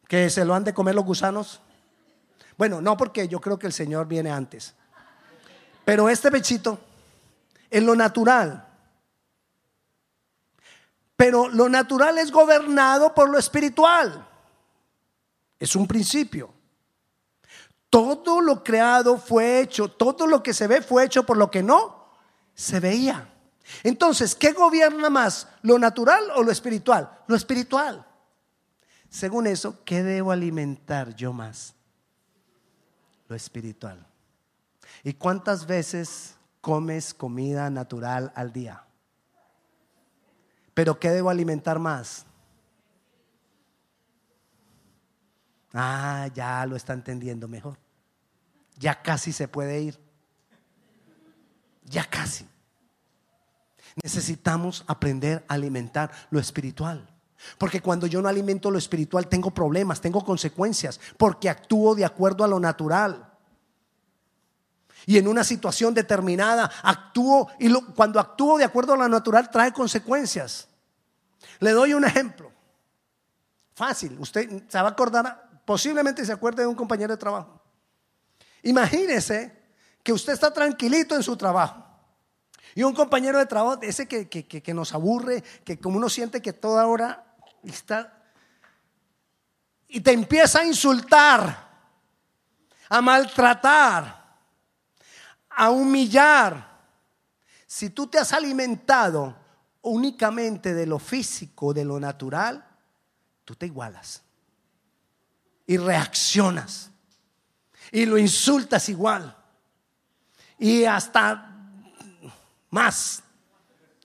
que 0.06 0.28
se 0.28 0.44
lo 0.44 0.54
han 0.54 0.64
de 0.64 0.74
comer 0.74 0.94
los 0.94 1.04
gusanos. 1.04 1.60
Bueno, 2.56 2.80
no 2.80 2.96
porque 2.96 3.28
yo 3.28 3.40
creo 3.40 3.58
que 3.58 3.66
el 3.66 3.72
Señor 3.72 4.06
viene 4.06 4.30
antes. 4.30 4.74
Pero 5.84 6.08
este 6.08 6.30
pechito 6.30 6.78
es 7.70 7.82
lo 7.82 7.94
natural. 7.94 8.66
Pero 11.16 11.48
lo 11.48 11.68
natural 11.68 12.18
es 12.18 12.30
gobernado 12.30 13.14
por 13.14 13.28
lo 13.28 13.38
espiritual. 13.38 14.28
Es 15.58 15.74
un 15.74 15.86
principio. 15.86 16.52
Todo 17.90 18.40
lo 18.40 18.62
creado 18.62 19.18
fue 19.18 19.60
hecho, 19.60 19.88
todo 19.88 20.26
lo 20.26 20.42
que 20.42 20.52
se 20.52 20.66
ve 20.66 20.82
fue 20.82 21.04
hecho 21.04 21.24
por 21.24 21.36
lo 21.36 21.50
que 21.50 21.62
no 21.62 22.08
se 22.54 22.80
veía. 22.80 23.32
Entonces, 23.82 24.34
¿qué 24.34 24.52
gobierna 24.52 25.10
más? 25.10 25.48
¿Lo 25.62 25.78
natural 25.78 26.22
o 26.34 26.42
lo 26.42 26.50
espiritual? 26.50 27.10
Lo 27.26 27.36
espiritual. 27.36 28.06
Según 29.08 29.46
eso, 29.46 29.82
¿qué 29.84 30.02
debo 30.02 30.32
alimentar 30.32 31.14
yo 31.14 31.32
más? 31.32 31.74
Lo 33.28 33.36
espiritual. 33.36 34.06
¿Y 35.02 35.14
cuántas 35.14 35.66
veces 35.66 36.34
comes 36.60 37.14
comida 37.14 37.70
natural 37.70 38.32
al 38.34 38.52
día? 38.52 38.84
Pero 40.74 40.98
¿qué 40.98 41.10
debo 41.10 41.30
alimentar 41.30 41.78
más? 41.78 42.26
Ah, 45.72 46.28
ya 46.34 46.64
lo 46.66 46.76
está 46.76 46.92
entendiendo 46.92 47.48
mejor. 47.48 47.78
Ya 48.76 49.02
casi 49.02 49.32
se 49.32 49.48
puede 49.48 49.80
ir. 49.80 49.98
Ya 51.84 52.04
casi. 52.04 52.46
Necesitamos 54.02 54.84
aprender 54.86 55.44
a 55.48 55.54
alimentar 55.54 56.10
lo 56.30 56.38
espiritual. 56.38 57.08
Porque 57.56 57.80
cuando 57.80 58.06
yo 58.06 58.20
no 58.20 58.28
alimento 58.28 58.70
lo 58.70 58.78
espiritual 58.78 59.28
tengo 59.28 59.50
problemas, 59.52 60.00
tengo 60.00 60.24
consecuencias, 60.24 61.00
porque 61.16 61.48
actúo 61.48 61.94
de 61.94 62.04
acuerdo 62.04 62.44
a 62.44 62.48
lo 62.48 62.58
natural. 62.58 63.28
Y 65.06 65.18
en 65.18 65.28
una 65.28 65.44
situación 65.44 65.94
determinada 65.94 66.70
actúo 66.82 67.48
y 67.58 67.72
cuando 67.94 68.18
actúo 68.18 68.58
de 68.58 68.64
acuerdo 68.64 68.94
a 68.94 68.96
lo 68.96 69.08
natural 69.08 69.50
trae 69.50 69.72
consecuencias. 69.72 70.68
Le 71.60 71.70
doy 71.70 71.94
un 71.94 72.04
ejemplo. 72.04 72.50
Fácil, 73.74 74.16
usted 74.18 74.64
se 74.68 74.78
va 74.78 74.88
a 74.88 74.90
acordar, 74.90 75.47
posiblemente 75.68 76.24
se 76.24 76.32
acuerde 76.32 76.62
de 76.62 76.66
un 76.66 76.74
compañero 76.74 77.12
de 77.12 77.18
trabajo. 77.18 77.60
Imagínese 78.62 79.54
que 80.02 80.14
usted 80.14 80.32
está 80.32 80.50
tranquilito 80.50 81.14
en 81.14 81.22
su 81.22 81.36
trabajo. 81.36 81.84
Y 82.74 82.82
un 82.84 82.94
compañero 82.94 83.36
de 83.36 83.44
trabajo, 83.44 83.78
ese 83.82 84.08
que, 84.08 84.30
que, 84.30 84.72
nos 84.72 84.94
aburre, 84.94 85.44
que 85.66 85.78
como 85.78 85.98
uno 85.98 86.08
siente 86.08 86.40
que 86.40 86.54
toda 86.54 86.86
hora 86.86 87.22
está... 87.62 88.18
Y 89.88 90.00
te 90.00 90.12
empieza 90.12 90.60
a 90.60 90.64
insultar, 90.64 91.68
a 92.88 93.02
maltratar, 93.02 94.38
a 95.50 95.70
humillar. 95.70 96.78
Si 97.66 97.90
tú 97.90 98.06
te 98.06 98.18
has 98.18 98.32
alimentado 98.32 99.36
únicamente 99.82 100.72
de 100.72 100.86
lo 100.86 100.98
físico, 100.98 101.74
de 101.74 101.84
lo 101.84 102.00
natural, 102.00 102.66
tú 103.44 103.54
te 103.54 103.66
igualas 103.66 104.22
y 105.68 105.76
reaccionas 105.76 106.90
y 107.92 108.06
lo 108.06 108.18
insultas 108.18 108.88
igual 108.88 109.36
y 110.58 110.84
hasta 110.84 111.56
más. 112.70 113.22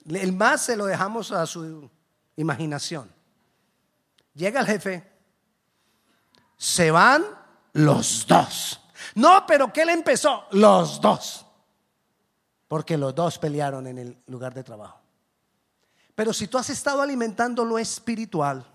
El 0.06 0.34
más 0.34 0.60
se 0.62 0.76
lo 0.76 0.84
dejamos 0.84 1.32
a 1.32 1.46
su 1.46 1.90
imaginación. 2.36 3.10
Llega 4.34 4.60
el 4.60 4.66
jefe, 4.66 5.10
se 6.58 6.90
van 6.90 7.24
los 7.72 8.26
dos. 8.26 8.80
No, 9.14 9.46
pero 9.46 9.72
¿qué 9.72 9.86
le 9.86 9.92
empezó? 9.92 10.44
Los 10.50 11.00
dos. 11.00 11.46
Porque 12.68 12.98
los 12.98 13.14
dos 13.14 13.38
pelearon 13.38 13.86
en 13.86 13.98
el 13.98 14.22
lugar 14.26 14.52
de 14.52 14.64
trabajo. 14.64 15.00
Pero 16.14 16.34
si 16.34 16.46
tú 16.46 16.58
has 16.58 16.68
estado 16.68 17.00
alimentando 17.00 17.64
lo 17.64 17.78
espiritual, 17.78 18.66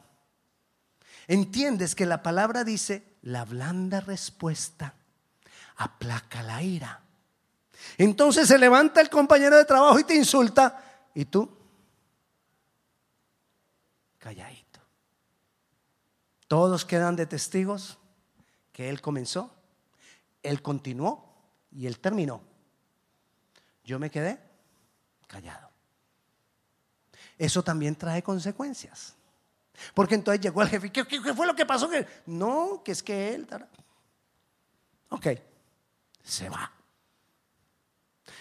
entiendes 1.30 1.96
que 1.96 2.08
la 2.08 2.24
palabra 2.24 2.64
dice, 2.64 3.16
la 3.22 3.46
blanda 3.46 4.02
respuesta 4.02 4.96
aplaca 5.78 6.42
la 6.44 6.62
ira. 6.62 7.02
Entonces 7.98 8.48
se 8.48 8.58
levanta 8.58 9.00
el 9.00 9.10
compañero 9.10 9.56
de 9.56 9.64
trabajo 9.64 10.00
y 10.00 10.04
te 10.04 10.16
insulta 10.16 10.84
y 11.14 11.26
tú 11.26 11.58
calladito. 14.18 14.82
Todos 16.48 16.84
quedan 16.84 17.16
de 17.16 17.28
testigos 17.28 18.00
que 18.74 18.90
él 18.90 19.00
comenzó, 19.00 19.56
él 20.42 20.62
continuó 20.64 21.32
y 21.72 21.86
él 21.86 22.00
terminó. 22.00 22.42
Yo 23.84 24.00
me 24.00 24.10
quedé 24.10 24.40
callado. 25.28 25.70
Eso 27.38 27.64
también 27.64 27.96
trae 27.96 28.24
consecuencias. 28.24 29.16
Porque 29.94 30.16
entonces 30.16 30.42
llegó 30.42 30.62
el 30.62 30.70
jefe, 30.70 30.92
¿qué, 30.92 31.06
qué 31.06 31.34
fue 31.34 31.48
lo 31.48 31.56
que 31.56 31.66
pasó? 31.66 31.90
No, 32.26 32.82
que 32.84 32.92
es 32.92 33.04
que 33.04 33.36
él... 33.36 33.48
Ok, 35.10 35.28
se 36.24 36.50
va. 36.50 36.72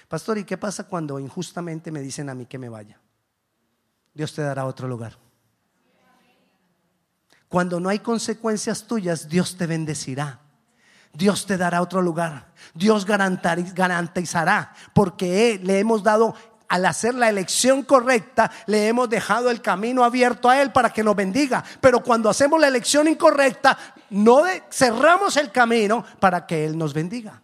Pastor, 0.09 0.39
¿y 0.39 0.45
qué 0.45 0.57
pasa 0.57 0.85
cuando 0.85 1.19
injustamente 1.19 1.91
me 1.91 2.01
dicen 2.01 2.29
a 2.29 2.35
mí 2.35 2.47
que 2.47 2.59
me 2.59 2.69
vaya? 2.69 2.99
Dios 4.15 4.35
te 4.35 4.43
dará 4.43 4.65
otro 4.65 4.89
lugar. 4.89 5.17
Cuando 7.49 7.81
no 7.81 7.89
hay 7.89 8.01
consecuencias 8.01 8.87
tuyas, 8.87 9.29
Dios 9.29 9.57
te 9.57 9.67
bendecirá. 9.67 10.41
Dios 11.13 11.47
te 11.47 11.57
dará 11.57 11.81
otro 11.81 12.03
lugar. 12.03 12.53
Dios 12.75 13.07
garantizará, 13.07 14.75
porque 14.95 15.59
le 15.63 15.79
hemos 15.79 16.03
dado 16.03 16.35
al 16.69 16.85
hacer 16.87 17.15
la 17.15 17.29
elección 17.29 17.83
correcta, 17.83 18.51
le 18.67 18.89
hemos 18.89 19.09
dejado 19.09 19.51
el 19.51 19.63
camino 19.63 20.05
abierto 20.05 20.51
a 20.51 20.61
Él 20.61 20.71
para 20.71 20.91
que 20.91 21.03
nos 21.03 21.17
bendiga. 21.17 21.65
Pero 21.81 22.03
cuando 22.03 22.29
hacemos 22.29 22.61
la 22.61 22.69
elección 22.69 23.09
incorrecta, 23.09 23.79
no 24.11 24.45
cerramos 24.71 25.37
el 25.37 25.51
camino 25.51 26.05
para 26.21 26.47
que 26.47 26.65
Él 26.65 26.77
nos 26.77 26.93
bendiga. 26.93 27.43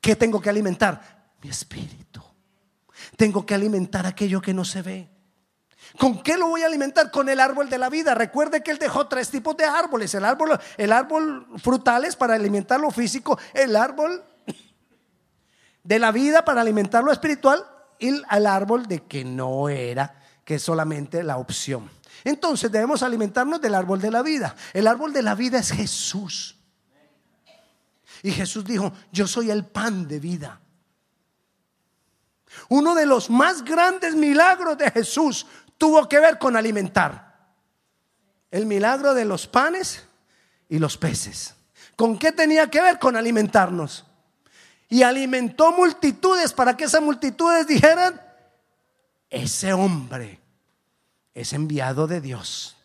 ¿Qué 0.00 0.16
tengo 0.16 0.40
que 0.40 0.50
alimentar? 0.50 1.34
Mi 1.42 1.50
espíritu. 1.50 2.22
Tengo 3.16 3.46
que 3.46 3.54
alimentar 3.54 4.06
aquello 4.06 4.40
que 4.40 4.52
no 4.52 4.64
se 4.64 4.82
ve. 4.82 5.10
¿Con 5.98 6.22
qué 6.22 6.36
lo 6.36 6.48
voy 6.48 6.62
a 6.62 6.66
alimentar? 6.66 7.10
Con 7.10 7.28
el 7.28 7.40
árbol 7.40 7.70
de 7.70 7.78
la 7.78 7.88
vida. 7.88 8.14
Recuerde 8.14 8.62
que 8.62 8.70
él 8.70 8.78
dejó 8.78 9.06
tres 9.06 9.30
tipos 9.30 9.56
de 9.56 9.64
árboles. 9.64 10.14
El 10.14 10.24
árbol, 10.24 10.58
el 10.76 10.92
árbol 10.92 11.46
frutales 11.58 12.16
para 12.16 12.34
alimentar 12.34 12.80
lo 12.80 12.90
físico, 12.90 13.38
el 13.54 13.76
árbol 13.76 14.22
de 15.86 16.00
la 16.00 16.10
vida 16.10 16.44
para 16.44 16.62
alimentar 16.62 17.04
lo 17.04 17.12
espiritual 17.12 17.64
y 17.98 18.08
el 18.08 18.46
árbol 18.46 18.86
de 18.86 19.04
que 19.04 19.24
no 19.24 19.68
era, 19.68 20.20
que 20.44 20.56
es 20.56 20.62
solamente 20.62 21.22
la 21.22 21.38
opción. 21.38 21.88
Entonces 22.24 22.72
debemos 22.72 23.04
alimentarnos 23.04 23.60
del 23.60 23.74
árbol 23.74 24.00
de 24.00 24.10
la 24.10 24.22
vida. 24.22 24.56
El 24.72 24.88
árbol 24.88 25.12
de 25.12 25.22
la 25.22 25.36
vida 25.36 25.58
es 25.58 25.70
Jesús. 25.70 26.56
Y 28.22 28.32
Jesús 28.32 28.64
dijo, 28.64 28.92
yo 29.12 29.28
soy 29.28 29.52
el 29.52 29.64
pan 29.64 30.08
de 30.08 30.18
vida. 30.18 30.60
Uno 32.68 32.94
de 32.96 33.06
los 33.06 33.30
más 33.30 33.62
grandes 33.62 34.16
milagros 34.16 34.76
de 34.78 34.90
Jesús 34.90 35.46
tuvo 35.78 36.08
que 36.08 36.18
ver 36.18 36.36
con 36.38 36.56
alimentar. 36.56 37.36
El 38.50 38.66
milagro 38.66 39.14
de 39.14 39.24
los 39.24 39.46
panes 39.46 40.04
y 40.68 40.80
los 40.80 40.96
peces. 40.96 41.54
¿Con 41.94 42.18
qué 42.18 42.32
tenía 42.32 42.68
que 42.68 42.82
ver? 42.82 42.98
Con 42.98 43.14
alimentarnos. 43.14 44.04
Y 44.88 45.02
alimentó 45.02 45.72
multitudes 45.72 46.52
para 46.52 46.76
que 46.76 46.84
esas 46.84 47.02
multitudes 47.02 47.66
dijeran, 47.66 48.20
ese 49.28 49.72
hombre 49.72 50.40
es 51.34 51.52
enviado 51.52 52.06
de 52.06 52.20
Dios. 52.20 52.76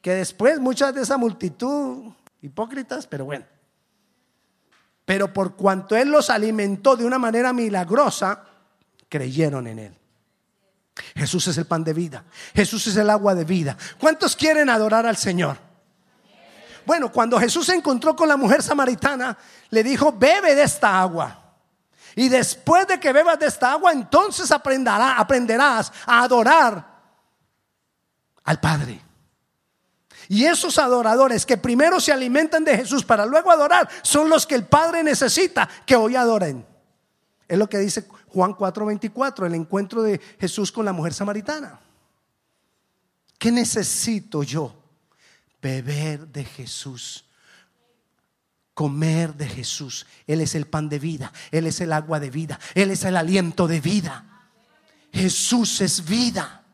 Que 0.00 0.14
después 0.14 0.60
muchas 0.60 0.94
de 0.94 1.02
esa 1.02 1.18
multitud, 1.18 2.12
hipócritas, 2.40 3.06
pero 3.06 3.24
bueno. 3.24 3.44
Pero 5.04 5.32
por 5.32 5.56
cuanto 5.56 5.96
Él 5.96 6.10
los 6.10 6.30
alimentó 6.30 6.96
de 6.96 7.04
una 7.04 7.18
manera 7.18 7.52
milagrosa, 7.52 8.44
creyeron 9.08 9.66
en 9.66 9.78
Él. 9.78 9.94
Jesús 11.16 11.48
es 11.48 11.58
el 11.58 11.66
pan 11.66 11.84
de 11.84 11.92
vida. 11.92 12.24
Jesús 12.54 12.86
es 12.86 12.96
el 12.96 13.10
agua 13.10 13.34
de 13.34 13.44
vida. 13.44 13.76
¿Cuántos 13.98 14.36
quieren 14.36 14.70
adorar 14.70 15.06
al 15.06 15.16
Señor? 15.16 15.67
Bueno, 16.88 17.12
cuando 17.12 17.38
Jesús 17.38 17.66
se 17.66 17.74
encontró 17.74 18.16
con 18.16 18.26
la 18.26 18.38
mujer 18.38 18.62
samaritana, 18.62 19.36
le 19.68 19.82
dijo, 19.82 20.10
bebe 20.10 20.54
de 20.54 20.62
esta 20.62 20.98
agua. 20.98 21.38
Y 22.16 22.30
después 22.30 22.86
de 22.86 22.98
que 22.98 23.12
bebas 23.12 23.38
de 23.38 23.44
esta 23.44 23.72
agua, 23.72 23.92
entonces 23.92 24.50
aprenderá, 24.50 25.18
aprenderás 25.18 25.92
a 26.06 26.22
adorar 26.22 26.82
al 28.42 28.58
Padre. 28.58 29.02
Y 30.28 30.46
esos 30.46 30.78
adoradores 30.78 31.44
que 31.44 31.58
primero 31.58 32.00
se 32.00 32.10
alimentan 32.10 32.64
de 32.64 32.78
Jesús 32.78 33.04
para 33.04 33.26
luego 33.26 33.50
adorar, 33.50 33.86
son 34.00 34.30
los 34.30 34.46
que 34.46 34.54
el 34.54 34.64
Padre 34.64 35.02
necesita 35.02 35.68
que 35.84 35.94
hoy 35.94 36.16
adoren. 36.16 36.64
Es 37.46 37.58
lo 37.58 37.68
que 37.68 37.76
dice 37.76 38.08
Juan 38.28 38.54
4:24, 38.54 39.44
el 39.44 39.56
encuentro 39.56 40.00
de 40.00 40.18
Jesús 40.40 40.72
con 40.72 40.86
la 40.86 40.94
mujer 40.94 41.12
samaritana. 41.12 41.80
¿Qué 43.38 43.52
necesito 43.52 44.42
yo? 44.42 44.77
Beber 45.60 46.28
de 46.28 46.44
Jesús, 46.44 47.24
comer 48.74 49.34
de 49.34 49.48
Jesús. 49.48 50.06
Él 50.26 50.40
es 50.40 50.54
el 50.54 50.66
pan 50.66 50.88
de 50.88 50.98
vida, 50.98 51.32
Él 51.50 51.66
es 51.66 51.80
el 51.80 51.92
agua 51.92 52.20
de 52.20 52.30
vida, 52.30 52.58
Él 52.74 52.90
es 52.90 53.04
el 53.04 53.16
aliento 53.16 53.66
de 53.66 53.80
vida. 53.80 54.24
Jesús 55.12 55.80
es 55.80 56.04
vida. 56.04 56.64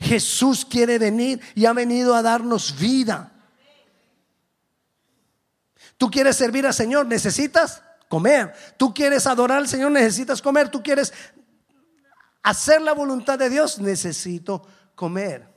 Jesús 0.00 0.64
quiere 0.64 0.98
venir 0.98 1.40
y 1.54 1.66
ha 1.66 1.72
venido 1.72 2.14
a 2.14 2.22
darnos 2.22 2.78
vida. 2.78 3.32
¿Tú 5.96 6.10
quieres 6.10 6.36
servir 6.36 6.66
al 6.66 6.74
Señor? 6.74 7.06
¿Necesitas? 7.06 7.82
comer. 8.12 8.52
Tú 8.76 8.92
quieres 8.92 9.26
adorar 9.26 9.56
al 9.56 9.68
Señor, 9.68 9.90
necesitas 9.90 10.42
comer. 10.42 10.68
Tú 10.68 10.82
quieres 10.82 11.14
hacer 12.42 12.82
la 12.82 12.92
voluntad 12.92 13.38
de 13.38 13.48
Dios, 13.48 13.78
necesito 13.78 14.66
comer. 14.94 15.50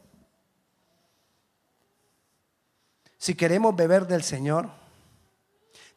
Si 3.26 3.34
queremos 3.34 3.76
beber 3.76 4.06
del 4.06 4.22
Señor, 4.22 4.70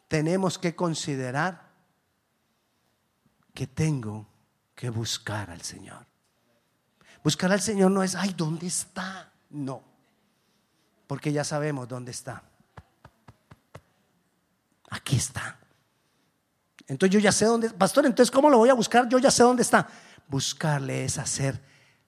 tenemos 0.08 0.58
que 0.58 0.74
considerar 0.74 1.60
que 3.52 3.66
tengo 3.66 4.26
que 4.74 4.88
buscar 4.88 5.50
al 5.50 5.60
Señor. 5.60 6.06
Buscar 7.22 7.52
al 7.52 7.60
Señor 7.60 7.90
no 7.90 8.02
es, 8.02 8.14
ay, 8.14 8.32
¿dónde 8.34 8.66
está? 8.66 9.30
No, 9.50 9.82
porque 11.06 11.30
ya 11.30 11.44
sabemos 11.44 11.86
dónde 11.86 12.12
está. 12.12 12.44
Aquí 14.88 15.16
está. 15.16 15.58
Entonces 16.86 17.12
yo 17.12 17.20
ya 17.20 17.30
sé 17.30 17.44
dónde, 17.44 17.68
pastor, 17.68 18.06
entonces 18.06 18.30
¿cómo 18.30 18.48
lo 18.48 18.56
voy 18.56 18.70
a 18.70 18.74
buscar? 18.74 19.06
Yo 19.06 19.18
ya 19.18 19.30
sé 19.30 19.42
dónde 19.42 19.60
está. 19.60 19.86
Buscarle 20.28 21.04
es 21.04 21.18
hacer 21.18 21.62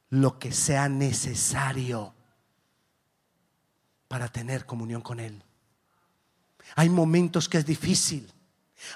lo 0.09 0.38
que 0.38 0.50
sea 0.50 0.88
necesario 0.88 2.14
para 4.10 4.26
tener 4.26 4.66
comunión 4.66 5.02
con 5.02 5.20
Él. 5.20 5.40
Hay 6.74 6.88
momentos 6.88 7.48
que 7.48 7.58
es 7.58 7.64
difícil. 7.64 8.28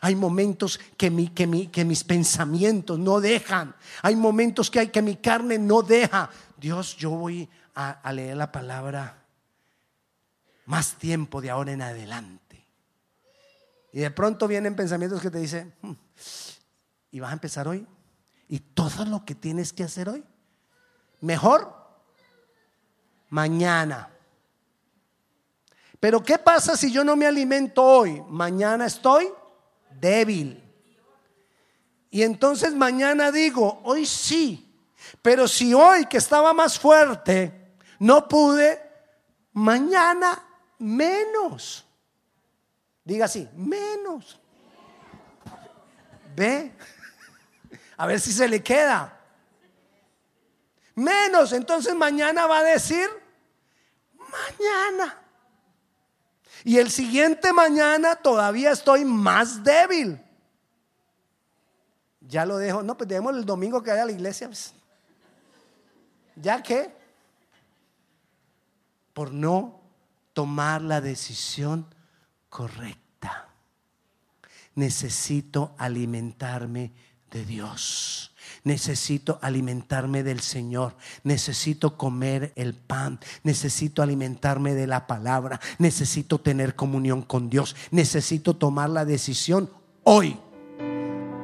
Hay 0.00 0.16
momentos 0.16 0.80
que, 0.96 1.08
mi, 1.08 1.28
que, 1.28 1.70
que 1.70 1.84
mis 1.84 2.02
pensamientos 2.02 2.98
no 2.98 3.20
dejan. 3.20 3.76
Hay 4.02 4.16
momentos 4.16 4.72
que, 4.72 4.80
hay, 4.80 4.88
que 4.88 5.02
mi 5.02 5.14
carne 5.14 5.56
no 5.56 5.82
deja. 5.82 6.28
Dios, 6.56 6.96
yo 6.96 7.10
voy 7.10 7.48
a 7.76 8.12
leer 8.12 8.36
la 8.36 8.50
palabra 8.50 9.22
más 10.66 10.94
tiempo 10.94 11.40
de 11.40 11.50
ahora 11.50 11.70
en 11.70 11.82
adelante. 11.82 12.66
Y 13.92 14.00
de 14.00 14.10
pronto 14.10 14.48
vienen 14.48 14.74
pensamientos 14.74 15.22
que 15.22 15.30
te 15.30 15.38
dicen, 15.38 15.72
hmm, 15.80 15.92
¿y 17.12 17.20
vas 17.20 17.30
a 17.30 17.34
empezar 17.34 17.68
hoy? 17.68 17.86
¿Y 18.48 18.58
todo 18.58 19.04
lo 19.04 19.24
que 19.24 19.36
tienes 19.36 19.72
que 19.72 19.84
hacer 19.84 20.08
hoy? 20.08 20.24
Mejor 21.20 21.72
mañana. 23.30 24.10
Pero 26.04 26.22
¿qué 26.22 26.36
pasa 26.36 26.76
si 26.76 26.92
yo 26.92 27.02
no 27.02 27.16
me 27.16 27.26
alimento 27.26 27.82
hoy? 27.82 28.22
Mañana 28.28 28.84
estoy 28.84 29.32
débil. 29.88 30.62
Y 32.10 32.22
entonces 32.22 32.74
mañana 32.74 33.32
digo, 33.32 33.80
hoy 33.84 34.04
sí. 34.04 34.70
Pero 35.22 35.48
si 35.48 35.72
hoy 35.72 36.04
que 36.04 36.18
estaba 36.18 36.52
más 36.52 36.78
fuerte 36.78 37.72
no 38.00 38.28
pude, 38.28 38.82
mañana 39.54 40.46
menos. 40.78 41.86
Diga 43.02 43.24
así, 43.24 43.48
menos. 43.54 44.38
Ve, 46.36 46.70
a 47.96 48.06
ver 48.06 48.20
si 48.20 48.30
se 48.30 48.46
le 48.46 48.62
queda. 48.62 49.18
Menos, 50.96 51.54
entonces 51.54 51.94
mañana 51.94 52.46
va 52.46 52.58
a 52.58 52.64
decir, 52.64 53.08
mañana. 54.18 55.23
Y 56.64 56.78
el 56.78 56.90
siguiente 56.90 57.52
mañana 57.52 58.16
todavía 58.16 58.72
estoy 58.72 59.04
más 59.04 59.62
débil. 59.62 60.18
Ya 62.22 62.46
lo 62.46 62.56
dejo, 62.56 62.82
no, 62.82 62.96
pues 62.96 63.06
dejemos 63.06 63.36
el 63.36 63.44
domingo 63.44 63.82
que 63.82 63.90
vaya 63.90 64.04
a 64.04 64.06
la 64.06 64.12
iglesia. 64.12 64.48
Pues. 64.48 64.72
¿Ya 66.36 66.62
qué? 66.62 66.90
Por 69.12 69.30
no 69.30 69.82
tomar 70.32 70.80
la 70.80 71.02
decisión 71.02 71.86
correcta. 72.48 73.48
Necesito 74.74 75.74
alimentarme 75.76 76.92
de 77.34 77.44
Dios. 77.44 78.30
Necesito 78.62 79.38
alimentarme 79.42 80.22
del 80.22 80.40
Señor. 80.40 80.94
Necesito 81.24 81.98
comer 81.98 82.52
el 82.56 82.74
pan. 82.74 83.20
Necesito 83.42 84.02
alimentarme 84.02 84.72
de 84.72 84.86
la 84.86 85.06
palabra. 85.06 85.60
Necesito 85.78 86.40
tener 86.40 86.74
comunión 86.74 87.20
con 87.22 87.50
Dios. 87.50 87.76
Necesito 87.90 88.54
tomar 88.56 88.88
la 88.88 89.04
decisión 89.04 89.68
hoy. 90.04 90.38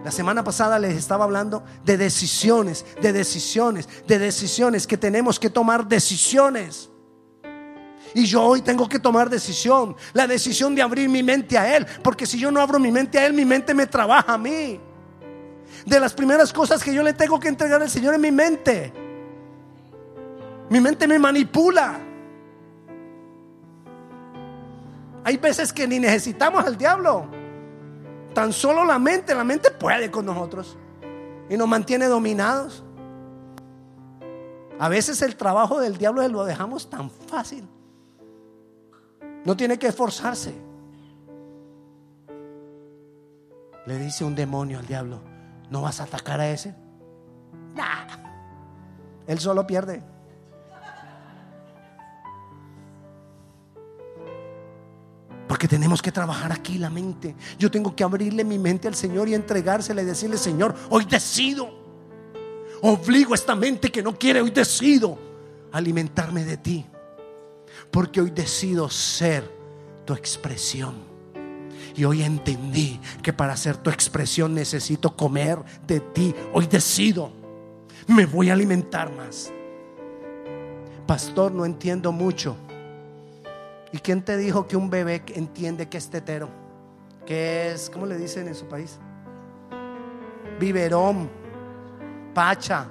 La 0.04 0.10
semana 0.10 0.42
pasada 0.42 0.78
les 0.78 0.96
estaba 0.96 1.24
hablando 1.24 1.62
de 1.84 1.98
decisiones, 1.98 2.86
de 3.02 3.12
decisiones, 3.12 3.86
de 4.06 4.18
decisiones, 4.18 4.86
que 4.86 4.96
tenemos 4.96 5.38
que 5.38 5.50
tomar 5.50 5.86
decisiones. 5.86 6.88
Y 8.14 8.24
yo 8.24 8.42
hoy 8.42 8.62
tengo 8.62 8.88
que 8.88 8.98
tomar 8.98 9.28
decisión, 9.28 9.94
la 10.14 10.26
decisión 10.26 10.74
de 10.74 10.82
abrir 10.82 11.08
mi 11.08 11.22
mente 11.22 11.58
a 11.58 11.76
Él, 11.76 11.86
porque 12.02 12.24
si 12.24 12.38
yo 12.38 12.50
no 12.50 12.60
abro 12.60 12.78
mi 12.78 12.90
mente 12.90 13.18
a 13.18 13.26
Él, 13.26 13.34
mi 13.34 13.44
mente 13.44 13.74
me 13.74 13.86
trabaja 13.86 14.32
a 14.32 14.38
mí. 14.38 14.80
De 15.86 16.00
las 16.00 16.12
primeras 16.12 16.52
cosas 16.52 16.82
que 16.82 16.94
yo 16.94 17.02
le 17.02 17.12
tengo 17.12 17.40
que 17.40 17.48
entregar 17.48 17.80
al 17.80 17.90
Señor 17.90 18.14
es 18.14 18.20
mi 18.20 18.30
mente. 18.30 18.92
Mi 20.68 20.80
mente 20.80 21.08
me 21.08 21.18
manipula. 21.18 21.98
Hay 25.24 25.36
veces 25.36 25.72
que 25.72 25.86
ni 25.86 25.98
necesitamos 25.98 26.64
al 26.64 26.76
diablo. 26.76 27.26
Tan 28.34 28.52
solo 28.52 28.84
la 28.84 28.98
mente, 28.98 29.34
la 29.34 29.44
mente 29.44 29.70
puede 29.70 30.10
con 30.10 30.26
nosotros. 30.26 30.76
y 31.48 31.56
nos 31.56 31.66
mantiene 31.66 32.06
dominados. 32.06 32.84
A 34.78 34.88
veces 34.88 35.20
el 35.20 35.34
trabajo 35.34 35.80
del 35.80 35.98
diablo 35.98 36.26
lo 36.28 36.44
dejamos 36.44 36.88
tan 36.88 37.10
fácil. 37.10 37.68
No 39.44 39.56
tiene 39.56 39.78
que 39.78 39.88
esforzarse. 39.88 40.54
Le 43.86 43.98
dice 43.98 44.24
un 44.24 44.34
demonio 44.34 44.78
al 44.78 44.86
diablo, 44.86 45.20
¿no 45.70 45.82
vas 45.82 46.00
a 46.00 46.04
atacar 46.04 46.40
a 46.40 46.50
ese? 46.50 46.74
Nah. 47.74 48.06
Él 49.26 49.38
solo 49.38 49.66
pierde. 49.66 50.02
Porque 55.46 55.68
tenemos 55.68 56.00
que 56.02 56.12
trabajar 56.12 56.52
aquí 56.52 56.78
la 56.78 56.90
mente. 56.90 57.34
Yo 57.58 57.70
tengo 57.70 57.94
que 57.94 58.04
abrirle 58.04 58.44
mi 58.44 58.58
mente 58.58 58.88
al 58.88 58.94
Señor 58.94 59.28
y 59.28 59.34
entregársela 59.34 60.02
y 60.02 60.04
decirle, 60.04 60.36
Señor, 60.36 60.74
hoy 60.90 61.04
decido. 61.04 61.70
Obligo 62.82 63.32
a 63.32 63.34
esta 63.34 63.54
mente 63.54 63.90
que 63.92 64.02
no 64.02 64.16
quiere, 64.16 64.40
hoy 64.40 64.50
decido 64.50 65.18
alimentarme 65.72 66.44
de 66.44 66.56
ti. 66.56 66.86
Porque 67.90 68.20
hoy 68.20 68.30
decido 68.30 68.88
ser 68.88 69.48
tu 70.04 70.14
expresión. 70.14 71.09
Y 71.96 72.04
hoy 72.04 72.22
entendí 72.22 73.00
que 73.22 73.32
para 73.32 73.56
ser 73.56 73.76
tu 73.76 73.90
expresión 73.90 74.54
necesito 74.54 75.16
comer 75.16 75.58
de 75.86 76.00
ti. 76.00 76.34
Hoy 76.52 76.66
decido, 76.66 77.32
me 78.06 78.26
voy 78.26 78.50
a 78.50 78.54
alimentar 78.54 79.12
más. 79.12 79.52
Pastor, 81.06 81.52
no 81.52 81.64
entiendo 81.64 82.12
mucho. 82.12 82.56
¿Y 83.92 83.98
quién 83.98 84.22
te 84.22 84.36
dijo 84.36 84.66
que 84.66 84.76
un 84.76 84.88
bebé 84.88 85.22
entiende 85.34 85.88
que 85.88 85.98
es 85.98 86.08
tetero? 86.08 86.48
Que 87.26 87.72
es, 87.72 87.90
¿cómo 87.90 88.06
le 88.06 88.16
dicen 88.16 88.46
en 88.46 88.54
su 88.54 88.66
país? 88.66 88.98
Biberón, 90.58 91.28
pacha. 92.32 92.86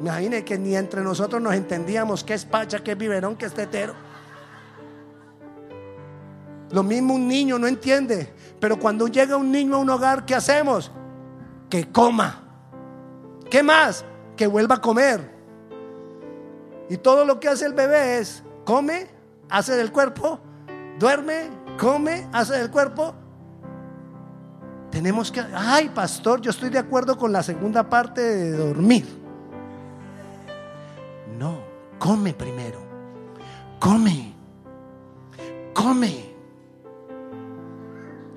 Imagine 0.00 0.44
que 0.44 0.58
ni 0.58 0.76
entre 0.76 1.02
nosotros 1.02 1.40
nos 1.40 1.54
entendíamos 1.54 2.22
qué 2.24 2.34
es 2.34 2.44
pacha, 2.44 2.80
qué 2.80 2.92
es 2.92 2.98
biberón, 2.98 3.36
qué 3.36 3.46
es 3.46 3.54
tetero. 3.54 3.94
Lo 6.70 6.82
mismo 6.82 7.14
un 7.14 7.28
niño 7.28 7.58
no 7.58 7.66
entiende. 7.66 8.32
Pero 8.60 8.78
cuando 8.78 9.08
llega 9.08 9.36
un 9.36 9.50
niño 9.52 9.76
a 9.76 9.78
un 9.78 9.90
hogar, 9.90 10.24
¿qué 10.24 10.34
hacemos? 10.34 10.90
Que 11.70 11.90
coma. 11.90 12.42
¿Qué 13.50 13.62
más? 13.62 14.04
Que 14.36 14.46
vuelva 14.46 14.76
a 14.76 14.80
comer. 14.80 15.36
Y 16.88 16.96
todo 16.96 17.24
lo 17.24 17.40
que 17.40 17.48
hace 17.48 17.66
el 17.66 17.72
bebé 17.72 18.18
es 18.18 18.42
come, 18.64 19.08
hace 19.48 19.74
del 19.74 19.92
cuerpo, 19.92 20.40
duerme, 20.98 21.48
come, 21.78 22.28
hace 22.32 22.54
del 22.54 22.70
cuerpo. 22.70 23.14
Tenemos 24.90 25.30
que, 25.30 25.40
ay 25.54 25.88
pastor, 25.88 26.40
yo 26.40 26.50
estoy 26.50 26.70
de 26.70 26.78
acuerdo 26.78 27.18
con 27.18 27.32
la 27.32 27.42
segunda 27.42 27.88
parte 27.88 28.20
de 28.20 28.52
dormir. 28.52 29.06
No, 31.38 31.58
come 31.98 32.32
primero, 32.32 32.78
come, 33.78 34.32
come. 35.74 36.35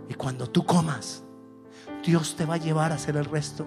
Y 0.10 0.16
cuando 0.16 0.50
tú 0.50 0.66
comas, 0.66 1.24
Dios 2.04 2.36
te 2.36 2.46
va 2.46 2.56
a 2.56 2.58
llevar 2.58 2.92
a 2.92 2.96
hacer 2.96 3.16
el 3.16 3.26
resto. 3.26 3.66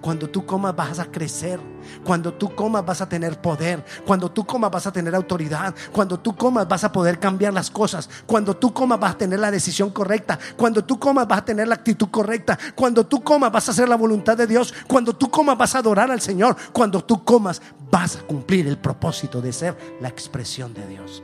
Cuando 0.00 0.28
tú 0.28 0.44
comas 0.44 0.74
vas 0.74 0.98
a 0.98 1.06
crecer. 1.06 1.60
Cuando 2.04 2.34
tú 2.34 2.54
comas 2.54 2.84
vas 2.84 3.00
a 3.00 3.08
tener 3.08 3.40
poder. 3.40 3.84
Cuando 4.06 4.30
tú 4.30 4.44
comas 4.44 4.70
vas 4.70 4.86
a 4.86 4.92
tener 4.92 5.14
autoridad. 5.14 5.74
Cuando 5.92 6.18
tú 6.18 6.36
comas 6.36 6.68
vas 6.68 6.84
a 6.84 6.92
poder 6.92 7.18
cambiar 7.18 7.54
las 7.54 7.70
cosas. 7.70 8.08
Cuando 8.26 8.56
tú 8.56 8.72
comas 8.72 8.98
vas 8.98 9.12
a 9.14 9.18
tener 9.18 9.38
la 9.38 9.50
decisión 9.50 9.90
correcta. 9.90 10.38
Cuando 10.56 10.84
tú 10.84 10.98
comas 10.98 11.26
vas 11.26 11.38
a 11.38 11.44
tener 11.44 11.68
la 11.68 11.76
actitud 11.76 12.08
correcta. 12.08 12.58
Cuando 12.74 13.06
tú 13.06 13.22
comas 13.22 13.52
vas 13.52 13.68
a 13.68 13.72
hacer 13.72 13.88
la 13.88 13.96
voluntad 13.96 14.36
de 14.36 14.46
Dios. 14.46 14.74
Cuando 14.86 15.14
tú 15.14 15.30
comas 15.30 15.56
vas 15.56 15.74
a 15.74 15.78
adorar 15.78 16.10
al 16.10 16.20
Señor. 16.20 16.56
Cuando 16.72 17.04
tú 17.04 17.24
comas 17.24 17.62
vas 17.90 18.16
a 18.16 18.22
cumplir 18.22 18.66
el 18.66 18.78
propósito 18.78 19.40
de 19.40 19.52
ser 19.52 19.76
la 20.00 20.08
expresión 20.08 20.74
de 20.74 20.86
Dios. 20.86 21.22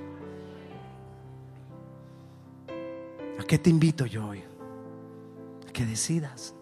¿A 3.38 3.44
qué 3.44 3.58
te 3.58 3.68
invito 3.68 4.06
yo 4.06 4.28
hoy? 4.28 4.53
Que 5.74 5.84
decidas. 5.84 6.54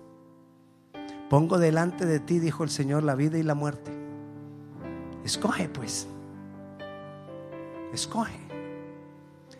Pongo 1.31 1.59
delante 1.59 2.07
de 2.07 2.19
ti, 2.19 2.41
dijo 2.41 2.65
el 2.65 2.71
Señor, 2.71 3.05
la 3.05 3.15
vida 3.15 3.39
y 3.39 3.45
la 3.45 3.55
muerte. 3.55 3.93
Escoge 5.25 5.69
pues. 5.69 6.09
Escoge. 7.93 8.41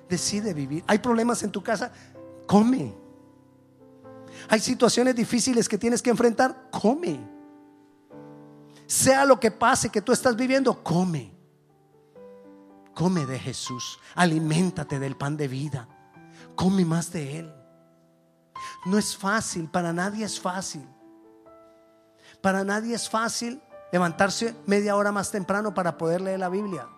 Decide 0.09 0.55
vivir. 0.55 0.83
Hay 0.87 0.99
problemas 0.99 1.43
en 1.43 1.53
tu 1.53 1.63
casa, 1.63 1.93
come. 2.47 2.95
Hay 4.49 4.61
situaciones 4.61 5.15
difíciles 5.15 5.69
que 5.69 5.79
tienes 5.79 6.03
que 6.03 6.11
enfrentar, 6.11 6.69
come. 6.71 7.21
Sea 8.87 9.25
lo 9.25 9.39
que 9.39 9.51
pase 9.51 9.91
que 9.91 10.03
tú 10.03 10.13
estás 10.13 10.35
viviendo, 10.35 10.83
come. 10.83 11.33
Come 12.95 13.27
de 13.27 13.39
Jesús. 13.39 13.99
Aliméntate 14.15 14.99
del 14.99 15.17
pan 15.17 15.37
de 15.37 15.49
vida. 15.49 15.89
Come 16.55 16.85
más 16.85 17.13
de 17.13 17.39
Él. 17.39 17.62
No 18.85 18.99
es 18.99 19.17
fácil, 19.17 19.69
para 19.69 19.93
nadie 19.93 20.25
es 20.25 20.41
fácil. 20.41 20.87
Para 22.41 22.65
nadie 22.65 22.95
es 22.95 23.09
fácil 23.09 23.63
levantarse 23.93 24.55
media 24.67 24.97
hora 24.97 25.13
más 25.13 25.31
temprano 25.31 25.73
para 25.73 25.97
poder 25.97 26.21
leer 26.21 26.41
la 26.41 26.49
Biblia. 26.49 26.89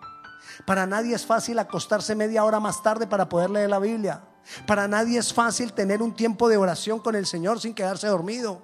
Para 0.65 0.85
nadie 0.87 1.15
es 1.15 1.25
fácil 1.25 1.59
acostarse 1.59 2.15
media 2.15 2.43
hora 2.43 2.59
más 2.59 2.81
tarde 2.81 3.05
para 3.05 3.29
poder 3.29 3.49
leer 3.49 3.69
la 3.69 3.79
Biblia. 3.79 4.23
Para 4.65 4.87
nadie 4.87 5.19
es 5.19 5.33
fácil 5.33 5.73
tener 5.73 6.01
un 6.01 6.15
tiempo 6.15 6.47
de 6.47 6.57
oración 6.57 6.99
con 6.99 7.15
el 7.15 7.25
Señor 7.25 7.59
sin 7.59 7.73
quedarse 7.73 8.07
dormido. 8.07 8.61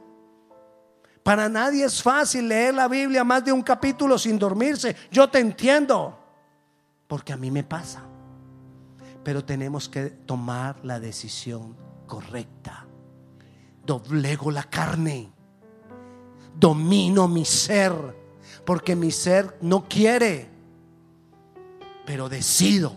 Para 1.24 1.50
nadie 1.50 1.86
es 1.86 2.02
fácil 2.02 2.48
leer 2.48 2.74
la 2.74 2.88
Biblia 2.88 3.24
más 3.24 3.46
de 3.46 3.52
un 3.52 3.62
capítulo 3.62 4.18
sin 4.18 4.40
dormirse. 4.40 4.96
Yo 5.12 5.30
te 5.30 5.40
entiendo, 5.40 6.18
porque 7.08 7.34
a 7.34 7.38
mí 7.38 7.52
me 7.52 7.64
pasa. 7.64 8.02
Pero 9.24 9.46
tenemos 9.46 9.88
que 9.88 10.10
tomar 10.10 10.84
la 10.84 11.00
decisión 11.00 11.76
correcta. 12.08 12.88
Doblego 13.92 14.52
la 14.52 14.64
carne 14.64 15.30
domino 16.58 17.28
mi 17.28 17.44
ser, 17.44 17.92
porque 18.66 18.96
mi 18.96 19.12
ser 19.12 19.58
no 19.60 19.90
quiere, 19.90 20.48
pero 22.06 22.30
decido 22.30 22.96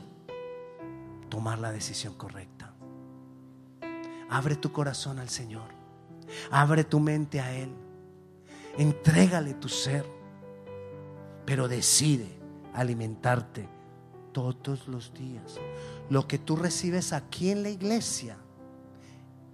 tomar 1.28 1.59
la 1.59 1.72
decisión 1.72 2.14
correcta. 2.14 2.72
Abre 4.30 4.54
tu 4.54 4.70
corazón 4.70 5.18
al 5.18 5.30
Señor, 5.30 5.68
abre 6.52 6.85
tu 6.85 7.00
mente 7.00 7.40
a 7.40 7.52
Él, 7.52 7.74
entrégale 8.78 9.54
tu 9.54 9.68
ser, 9.68 10.07
pero 11.44 11.66
decide 11.66 12.38
alimentarte 12.72 13.68
todos 14.30 14.87
los 14.87 15.12
días. 15.12 15.59
Lo 16.09 16.28
que 16.28 16.38
tú 16.38 16.54
recibes 16.54 17.12
aquí 17.12 17.50
en 17.50 17.64
la 17.64 17.70
iglesia 17.70 18.37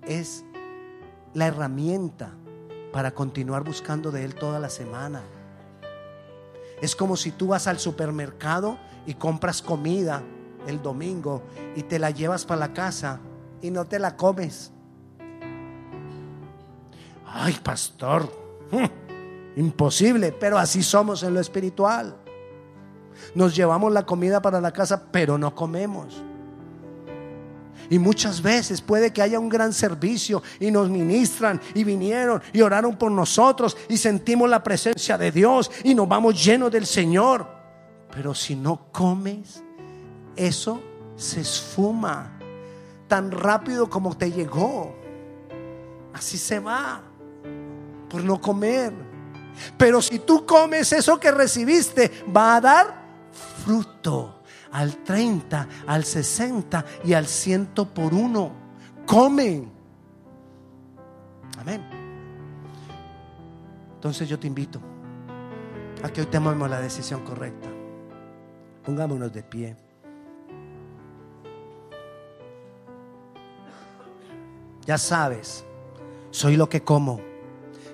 es 0.06 0.44
la 1.34 1.46
herramienta 1.46 2.32
para 2.92 3.12
continuar 3.12 3.64
buscando 3.64 4.10
de 4.10 4.24
Él 4.24 4.34
toda 4.34 4.58
la 4.58 4.70
semana. 4.70 5.22
Es 6.80 6.96
como 6.96 7.16
si 7.16 7.30
tú 7.32 7.48
vas 7.48 7.66
al 7.66 7.78
supermercado 7.78 8.78
y 9.06 9.14
compras 9.14 9.62
comida 9.62 10.22
el 10.66 10.82
domingo 10.82 11.42
y 11.76 11.82
te 11.82 11.98
la 11.98 12.10
llevas 12.10 12.44
para 12.44 12.60
la 12.60 12.72
casa 12.72 13.20
y 13.62 13.70
no 13.70 13.86
te 13.86 13.98
la 13.98 14.16
comes. 14.16 14.72
Ay, 17.26 17.56
pastor, 17.62 18.30
imposible, 19.56 20.32
pero 20.32 20.58
así 20.58 20.82
somos 20.82 21.22
en 21.22 21.34
lo 21.34 21.40
espiritual. 21.40 22.16
Nos 23.34 23.54
llevamos 23.54 23.92
la 23.92 24.04
comida 24.06 24.40
para 24.42 24.60
la 24.60 24.72
casa, 24.72 25.04
pero 25.12 25.38
no 25.38 25.54
comemos. 25.54 26.22
Y 27.90 27.98
muchas 27.98 28.40
veces 28.40 28.80
puede 28.80 29.12
que 29.12 29.20
haya 29.20 29.40
un 29.40 29.48
gran 29.48 29.72
servicio 29.72 30.42
y 30.60 30.70
nos 30.70 30.88
ministran 30.88 31.60
y 31.74 31.82
vinieron 31.82 32.40
y 32.52 32.62
oraron 32.62 32.96
por 32.96 33.10
nosotros 33.10 33.76
y 33.88 33.96
sentimos 33.96 34.48
la 34.48 34.62
presencia 34.62 35.18
de 35.18 35.32
Dios 35.32 35.70
y 35.82 35.94
nos 35.94 36.08
vamos 36.08 36.42
llenos 36.42 36.70
del 36.70 36.86
Señor. 36.86 37.46
Pero 38.12 38.32
si 38.32 38.54
no 38.54 38.92
comes, 38.92 39.62
eso 40.36 40.80
se 41.16 41.40
esfuma 41.40 42.38
tan 43.08 43.32
rápido 43.32 43.90
como 43.90 44.16
te 44.16 44.30
llegó. 44.30 44.94
Así 46.14 46.38
se 46.38 46.60
va 46.60 47.02
por 48.08 48.22
no 48.22 48.40
comer. 48.40 48.92
Pero 49.76 50.00
si 50.00 50.20
tú 50.20 50.46
comes 50.46 50.92
eso 50.92 51.18
que 51.18 51.32
recibiste, 51.32 52.24
va 52.34 52.56
a 52.56 52.60
dar 52.60 53.04
fruto 53.64 54.39
al 54.72 55.02
30, 55.02 55.68
al 55.86 56.04
60 56.04 56.84
y 57.04 57.12
al 57.12 57.26
100 57.26 57.66
por 57.94 58.14
uno. 58.14 58.52
Come. 59.06 59.68
Amén. 61.58 61.82
Entonces 63.94 64.28
yo 64.28 64.38
te 64.38 64.46
invito 64.46 64.80
a 66.02 66.08
que 66.08 66.22
hoy 66.22 66.26
tomemos 66.26 66.70
la 66.70 66.80
decisión 66.80 67.22
correcta. 67.24 67.68
Pongámonos 68.84 69.32
de 69.32 69.42
pie. 69.42 69.76
Ya 74.86 74.96
sabes, 74.96 75.64
soy 76.30 76.56
lo 76.56 76.68
que 76.68 76.82
como. 76.82 77.20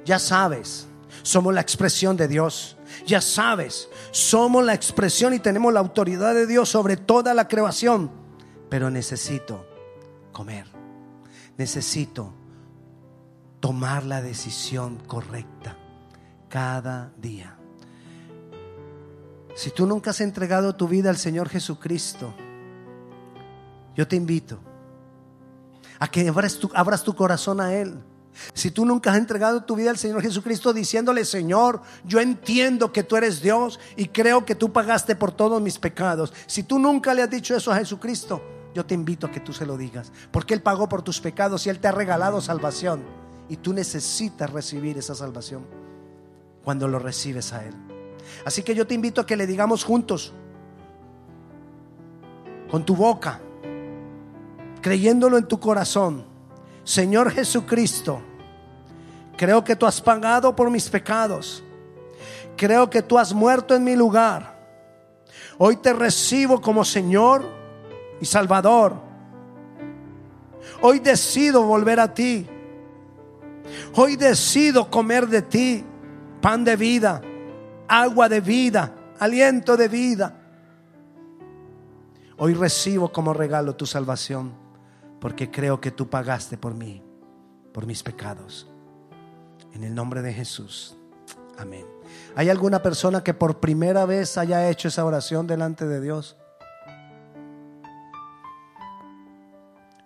Ya 0.04 0.18
sabes, 0.18 0.86
somos 1.22 1.52
la 1.52 1.60
expresión 1.60 2.16
de 2.16 2.28
Dios. 2.28 2.75
Ya 3.06 3.20
sabes, 3.20 3.88
somos 4.10 4.64
la 4.64 4.74
expresión 4.74 5.32
y 5.32 5.38
tenemos 5.38 5.72
la 5.72 5.80
autoridad 5.80 6.34
de 6.34 6.46
Dios 6.46 6.68
sobre 6.68 6.96
toda 6.96 7.32
la 7.34 7.46
creación. 7.46 8.10
Pero 8.68 8.90
necesito 8.90 9.64
comer. 10.32 10.66
Necesito 11.56 12.34
tomar 13.60 14.04
la 14.04 14.20
decisión 14.20 14.96
correcta 15.06 15.78
cada 16.48 17.12
día. 17.16 17.56
Si 19.54 19.70
tú 19.70 19.86
nunca 19.86 20.10
has 20.10 20.20
entregado 20.20 20.74
tu 20.74 20.86
vida 20.86 21.08
al 21.08 21.16
Señor 21.16 21.48
Jesucristo, 21.48 22.34
yo 23.94 24.06
te 24.06 24.16
invito 24.16 24.58
a 25.98 26.08
que 26.08 26.28
abras 26.74 27.02
tu, 27.02 27.14
corazón 27.14 27.60
a 27.60 27.72
Él. 27.74 28.02
Si 28.52 28.70
tú 28.70 28.84
nunca 28.84 29.12
has 29.12 29.18
entregado 29.18 29.64
tu 29.64 29.76
vida 29.76 29.90
al 29.90 29.98
Señor 29.98 30.22
Jesucristo 30.22 30.72
diciéndole, 30.72 31.24
Señor, 31.24 31.82
yo 32.04 32.20
entiendo 32.20 32.92
que 32.92 33.02
tú 33.02 33.16
eres 33.16 33.40
Dios 33.40 33.80
y 33.96 34.08
creo 34.08 34.44
que 34.44 34.54
tú 34.54 34.72
pagaste 34.72 35.16
por 35.16 35.32
todos 35.32 35.60
mis 35.62 35.78
pecados. 35.78 36.32
Si 36.46 36.62
tú 36.62 36.78
nunca 36.78 37.14
le 37.14 37.22
has 37.22 37.30
dicho 37.30 37.56
eso 37.56 37.72
a 37.72 37.76
Jesucristo, 37.76 38.42
yo 38.74 38.84
te 38.84 38.94
invito 38.94 39.26
a 39.26 39.30
que 39.30 39.40
tú 39.40 39.52
se 39.52 39.66
lo 39.66 39.76
digas. 39.76 40.12
Porque 40.30 40.54
Él 40.54 40.62
pagó 40.62 40.88
por 40.88 41.02
tus 41.02 41.20
pecados 41.20 41.66
y 41.66 41.70
Él 41.70 41.78
te 41.78 41.88
ha 41.88 41.92
regalado 41.92 42.40
salvación. 42.40 43.02
Y 43.48 43.56
tú 43.56 43.72
necesitas 43.72 44.50
recibir 44.50 44.98
esa 44.98 45.14
salvación 45.14 45.64
cuando 46.64 46.88
lo 46.88 46.98
recibes 46.98 47.52
a 47.52 47.64
Él. 47.64 47.74
Así 48.44 48.62
que 48.62 48.74
yo 48.74 48.86
te 48.86 48.94
invito 48.94 49.20
a 49.20 49.26
que 49.26 49.36
le 49.36 49.46
digamos 49.46 49.84
juntos, 49.84 50.32
con 52.70 52.84
tu 52.84 52.96
boca, 52.96 53.40
creyéndolo 54.82 55.38
en 55.38 55.46
tu 55.46 55.58
corazón, 55.60 56.26
Señor 56.86 57.32
Jesucristo, 57.32 58.22
creo 59.36 59.64
que 59.64 59.74
tú 59.74 59.86
has 59.86 60.00
pagado 60.00 60.54
por 60.54 60.70
mis 60.70 60.88
pecados. 60.88 61.64
Creo 62.56 62.88
que 62.88 63.02
tú 63.02 63.18
has 63.18 63.34
muerto 63.34 63.74
en 63.74 63.82
mi 63.82 63.96
lugar. 63.96 64.56
Hoy 65.58 65.76
te 65.78 65.92
recibo 65.92 66.60
como 66.60 66.84
Señor 66.84 67.44
y 68.20 68.24
Salvador. 68.24 68.94
Hoy 70.80 71.00
decido 71.00 71.64
volver 71.64 71.98
a 71.98 72.14
ti. 72.14 72.46
Hoy 73.96 74.14
decido 74.14 74.88
comer 74.88 75.26
de 75.26 75.42
ti 75.42 75.84
pan 76.40 76.62
de 76.62 76.76
vida, 76.76 77.20
agua 77.88 78.28
de 78.28 78.40
vida, 78.40 78.94
aliento 79.18 79.76
de 79.76 79.88
vida. 79.88 80.40
Hoy 82.38 82.54
recibo 82.54 83.10
como 83.10 83.32
regalo 83.32 83.74
tu 83.74 83.86
salvación, 83.86 84.52
porque 85.26 85.50
creo 85.50 85.80
que 85.80 85.90
tú 85.90 86.08
pagaste 86.08 86.56
por 86.56 86.72
mí, 86.72 87.02
por 87.74 87.84
mis 87.84 88.00
pecados. 88.00 88.68
En 89.72 89.82
el 89.82 89.92
nombre 89.92 90.22
de 90.22 90.32
Jesús. 90.32 90.96
Amén. 91.58 91.84
¿Hay 92.36 92.48
alguna 92.48 92.80
persona 92.80 93.24
que 93.24 93.34
por 93.34 93.58
primera 93.58 94.06
vez 94.06 94.38
haya 94.38 94.70
hecho 94.70 94.86
esa 94.86 95.04
oración 95.04 95.48
delante 95.48 95.84
de 95.84 96.00
Dios? 96.00 96.36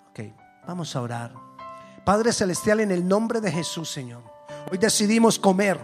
Ok, 0.09 0.20
vamos 0.66 0.96
a 0.96 1.02
orar. 1.02 1.35
Padre 2.02 2.33
Celestial, 2.33 2.80
en 2.80 2.90
el 2.90 3.06
nombre 3.06 3.42
de 3.42 3.52
Jesús, 3.52 3.90
Señor. 3.90 4.22
Hoy 4.72 4.78
decidimos 4.78 5.38
comer. 5.38 5.78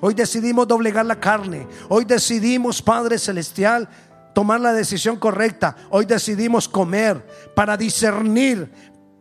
Hoy 0.00 0.14
decidimos 0.14 0.68
doblegar 0.68 1.06
la 1.06 1.18
carne. 1.18 1.66
Hoy 1.88 2.04
decidimos, 2.04 2.80
Padre 2.80 3.18
Celestial, 3.18 3.88
tomar 4.36 4.60
la 4.60 4.74
decisión 4.74 5.16
correcta. 5.16 5.74
Hoy 5.88 6.04
decidimos 6.04 6.68
comer 6.68 7.26
para 7.54 7.74
discernir, 7.74 8.70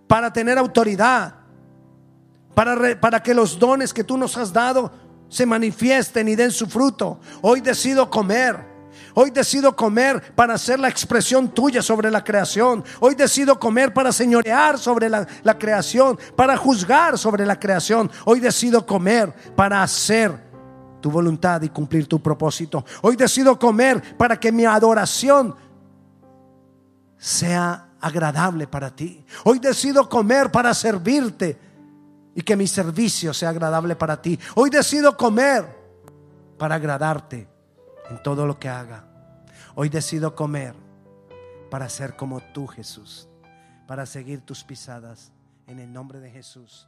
para 0.08 0.34
tener 0.34 0.58
autoridad, 0.58 1.36
para, 2.54 2.99
para 2.99 3.23
que 3.23 3.34
los 3.34 3.58
dones 3.58 3.93
que 3.93 4.04
tú 4.04 4.17
nos 4.17 4.36
has 4.36 4.51
dado 4.51 4.91
se 5.30 5.45
manifiesten 5.45 6.28
y 6.28 6.36
den 6.36 6.51
su 6.51 6.67
fruto. 6.67 7.21
Hoy 7.41 7.62
decido 7.62 8.10
comer. 8.10 8.58
Hoy 9.13 9.32
decido 9.32 9.73
comer 9.73 10.21
para 10.36 10.56
hacer 10.56 10.82
la 10.82 10.89
expresión 10.89 11.47
tuya 11.47 11.82
sobre 11.82 12.12
la 12.12 12.21
creación. 12.21 12.84
Hoy 12.99 13.15
decido 13.15 13.58
comer 13.58 13.93
para 13.93 14.12
señorear 14.12 14.78
sobre 14.78 15.08
la, 15.08 15.25
la, 15.43 15.58
creación, 15.58 16.19
para 16.36 16.58
juzgar 16.58 17.17
sobre 17.17 17.45
la 17.45 17.58
creación. 17.58 18.12
Hoy 18.25 18.41
decido 18.41 18.86
comer 18.86 19.34
para 19.56 19.82
hacer 19.82 20.45
tu 21.06 21.12
voluntad 21.12 21.62
y 21.62 21.70
cumplir 21.70 22.08
tu 22.08 22.20
propósito. 22.20 22.84
Hoy 23.04 23.15
decido 23.15 23.60
comer 23.60 24.18
para 24.18 24.39
que 24.39 24.52
mi 24.52 24.65
adoración 24.65 25.56
sea 27.15 27.89
agradable 28.02 28.65
para 28.65 28.89
ti. 28.89 29.24
Hoy 29.44 29.60
decido 29.60 30.10
comer 30.10 30.50
para 30.50 30.74
servirte 30.74 31.60
y 32.34 32.41
que 32.41 32.56
mi 32.56 32.65
servicio 32.65 33.36
sea 33.36 33.50
agradable 33.50 33.96
para 33.96 34.20
ti. 34.20 34.39
Hoy 34.56 34.72
decido 34.72 35.15
comer 35.15 35.68
para 36.58 36.74
agradarte 36.74 37.48
en 38.10 38.24
todo 38.24 38.48
lo 38.48 38.58
que 38.58 38.68
haga. 38.68 39.06
Hoy 39.76 39.89
decido 39.89 40.34
comer 40.34 40.74
para 41.70 41.88
ser 41.88 42.15
como 42.15 42.41
tú, 42.52 42.65
Jesús, 42.65 43.30
para 43.86 44.08
seguir 44.08 44.41
tus 44.41 44.63
pisadas 44.63 45.32
en 45.68 45.78
el 45.78 45.94
nombre 45.94 46.20
de 46.20 46.32
Jesús. 46.32 46.88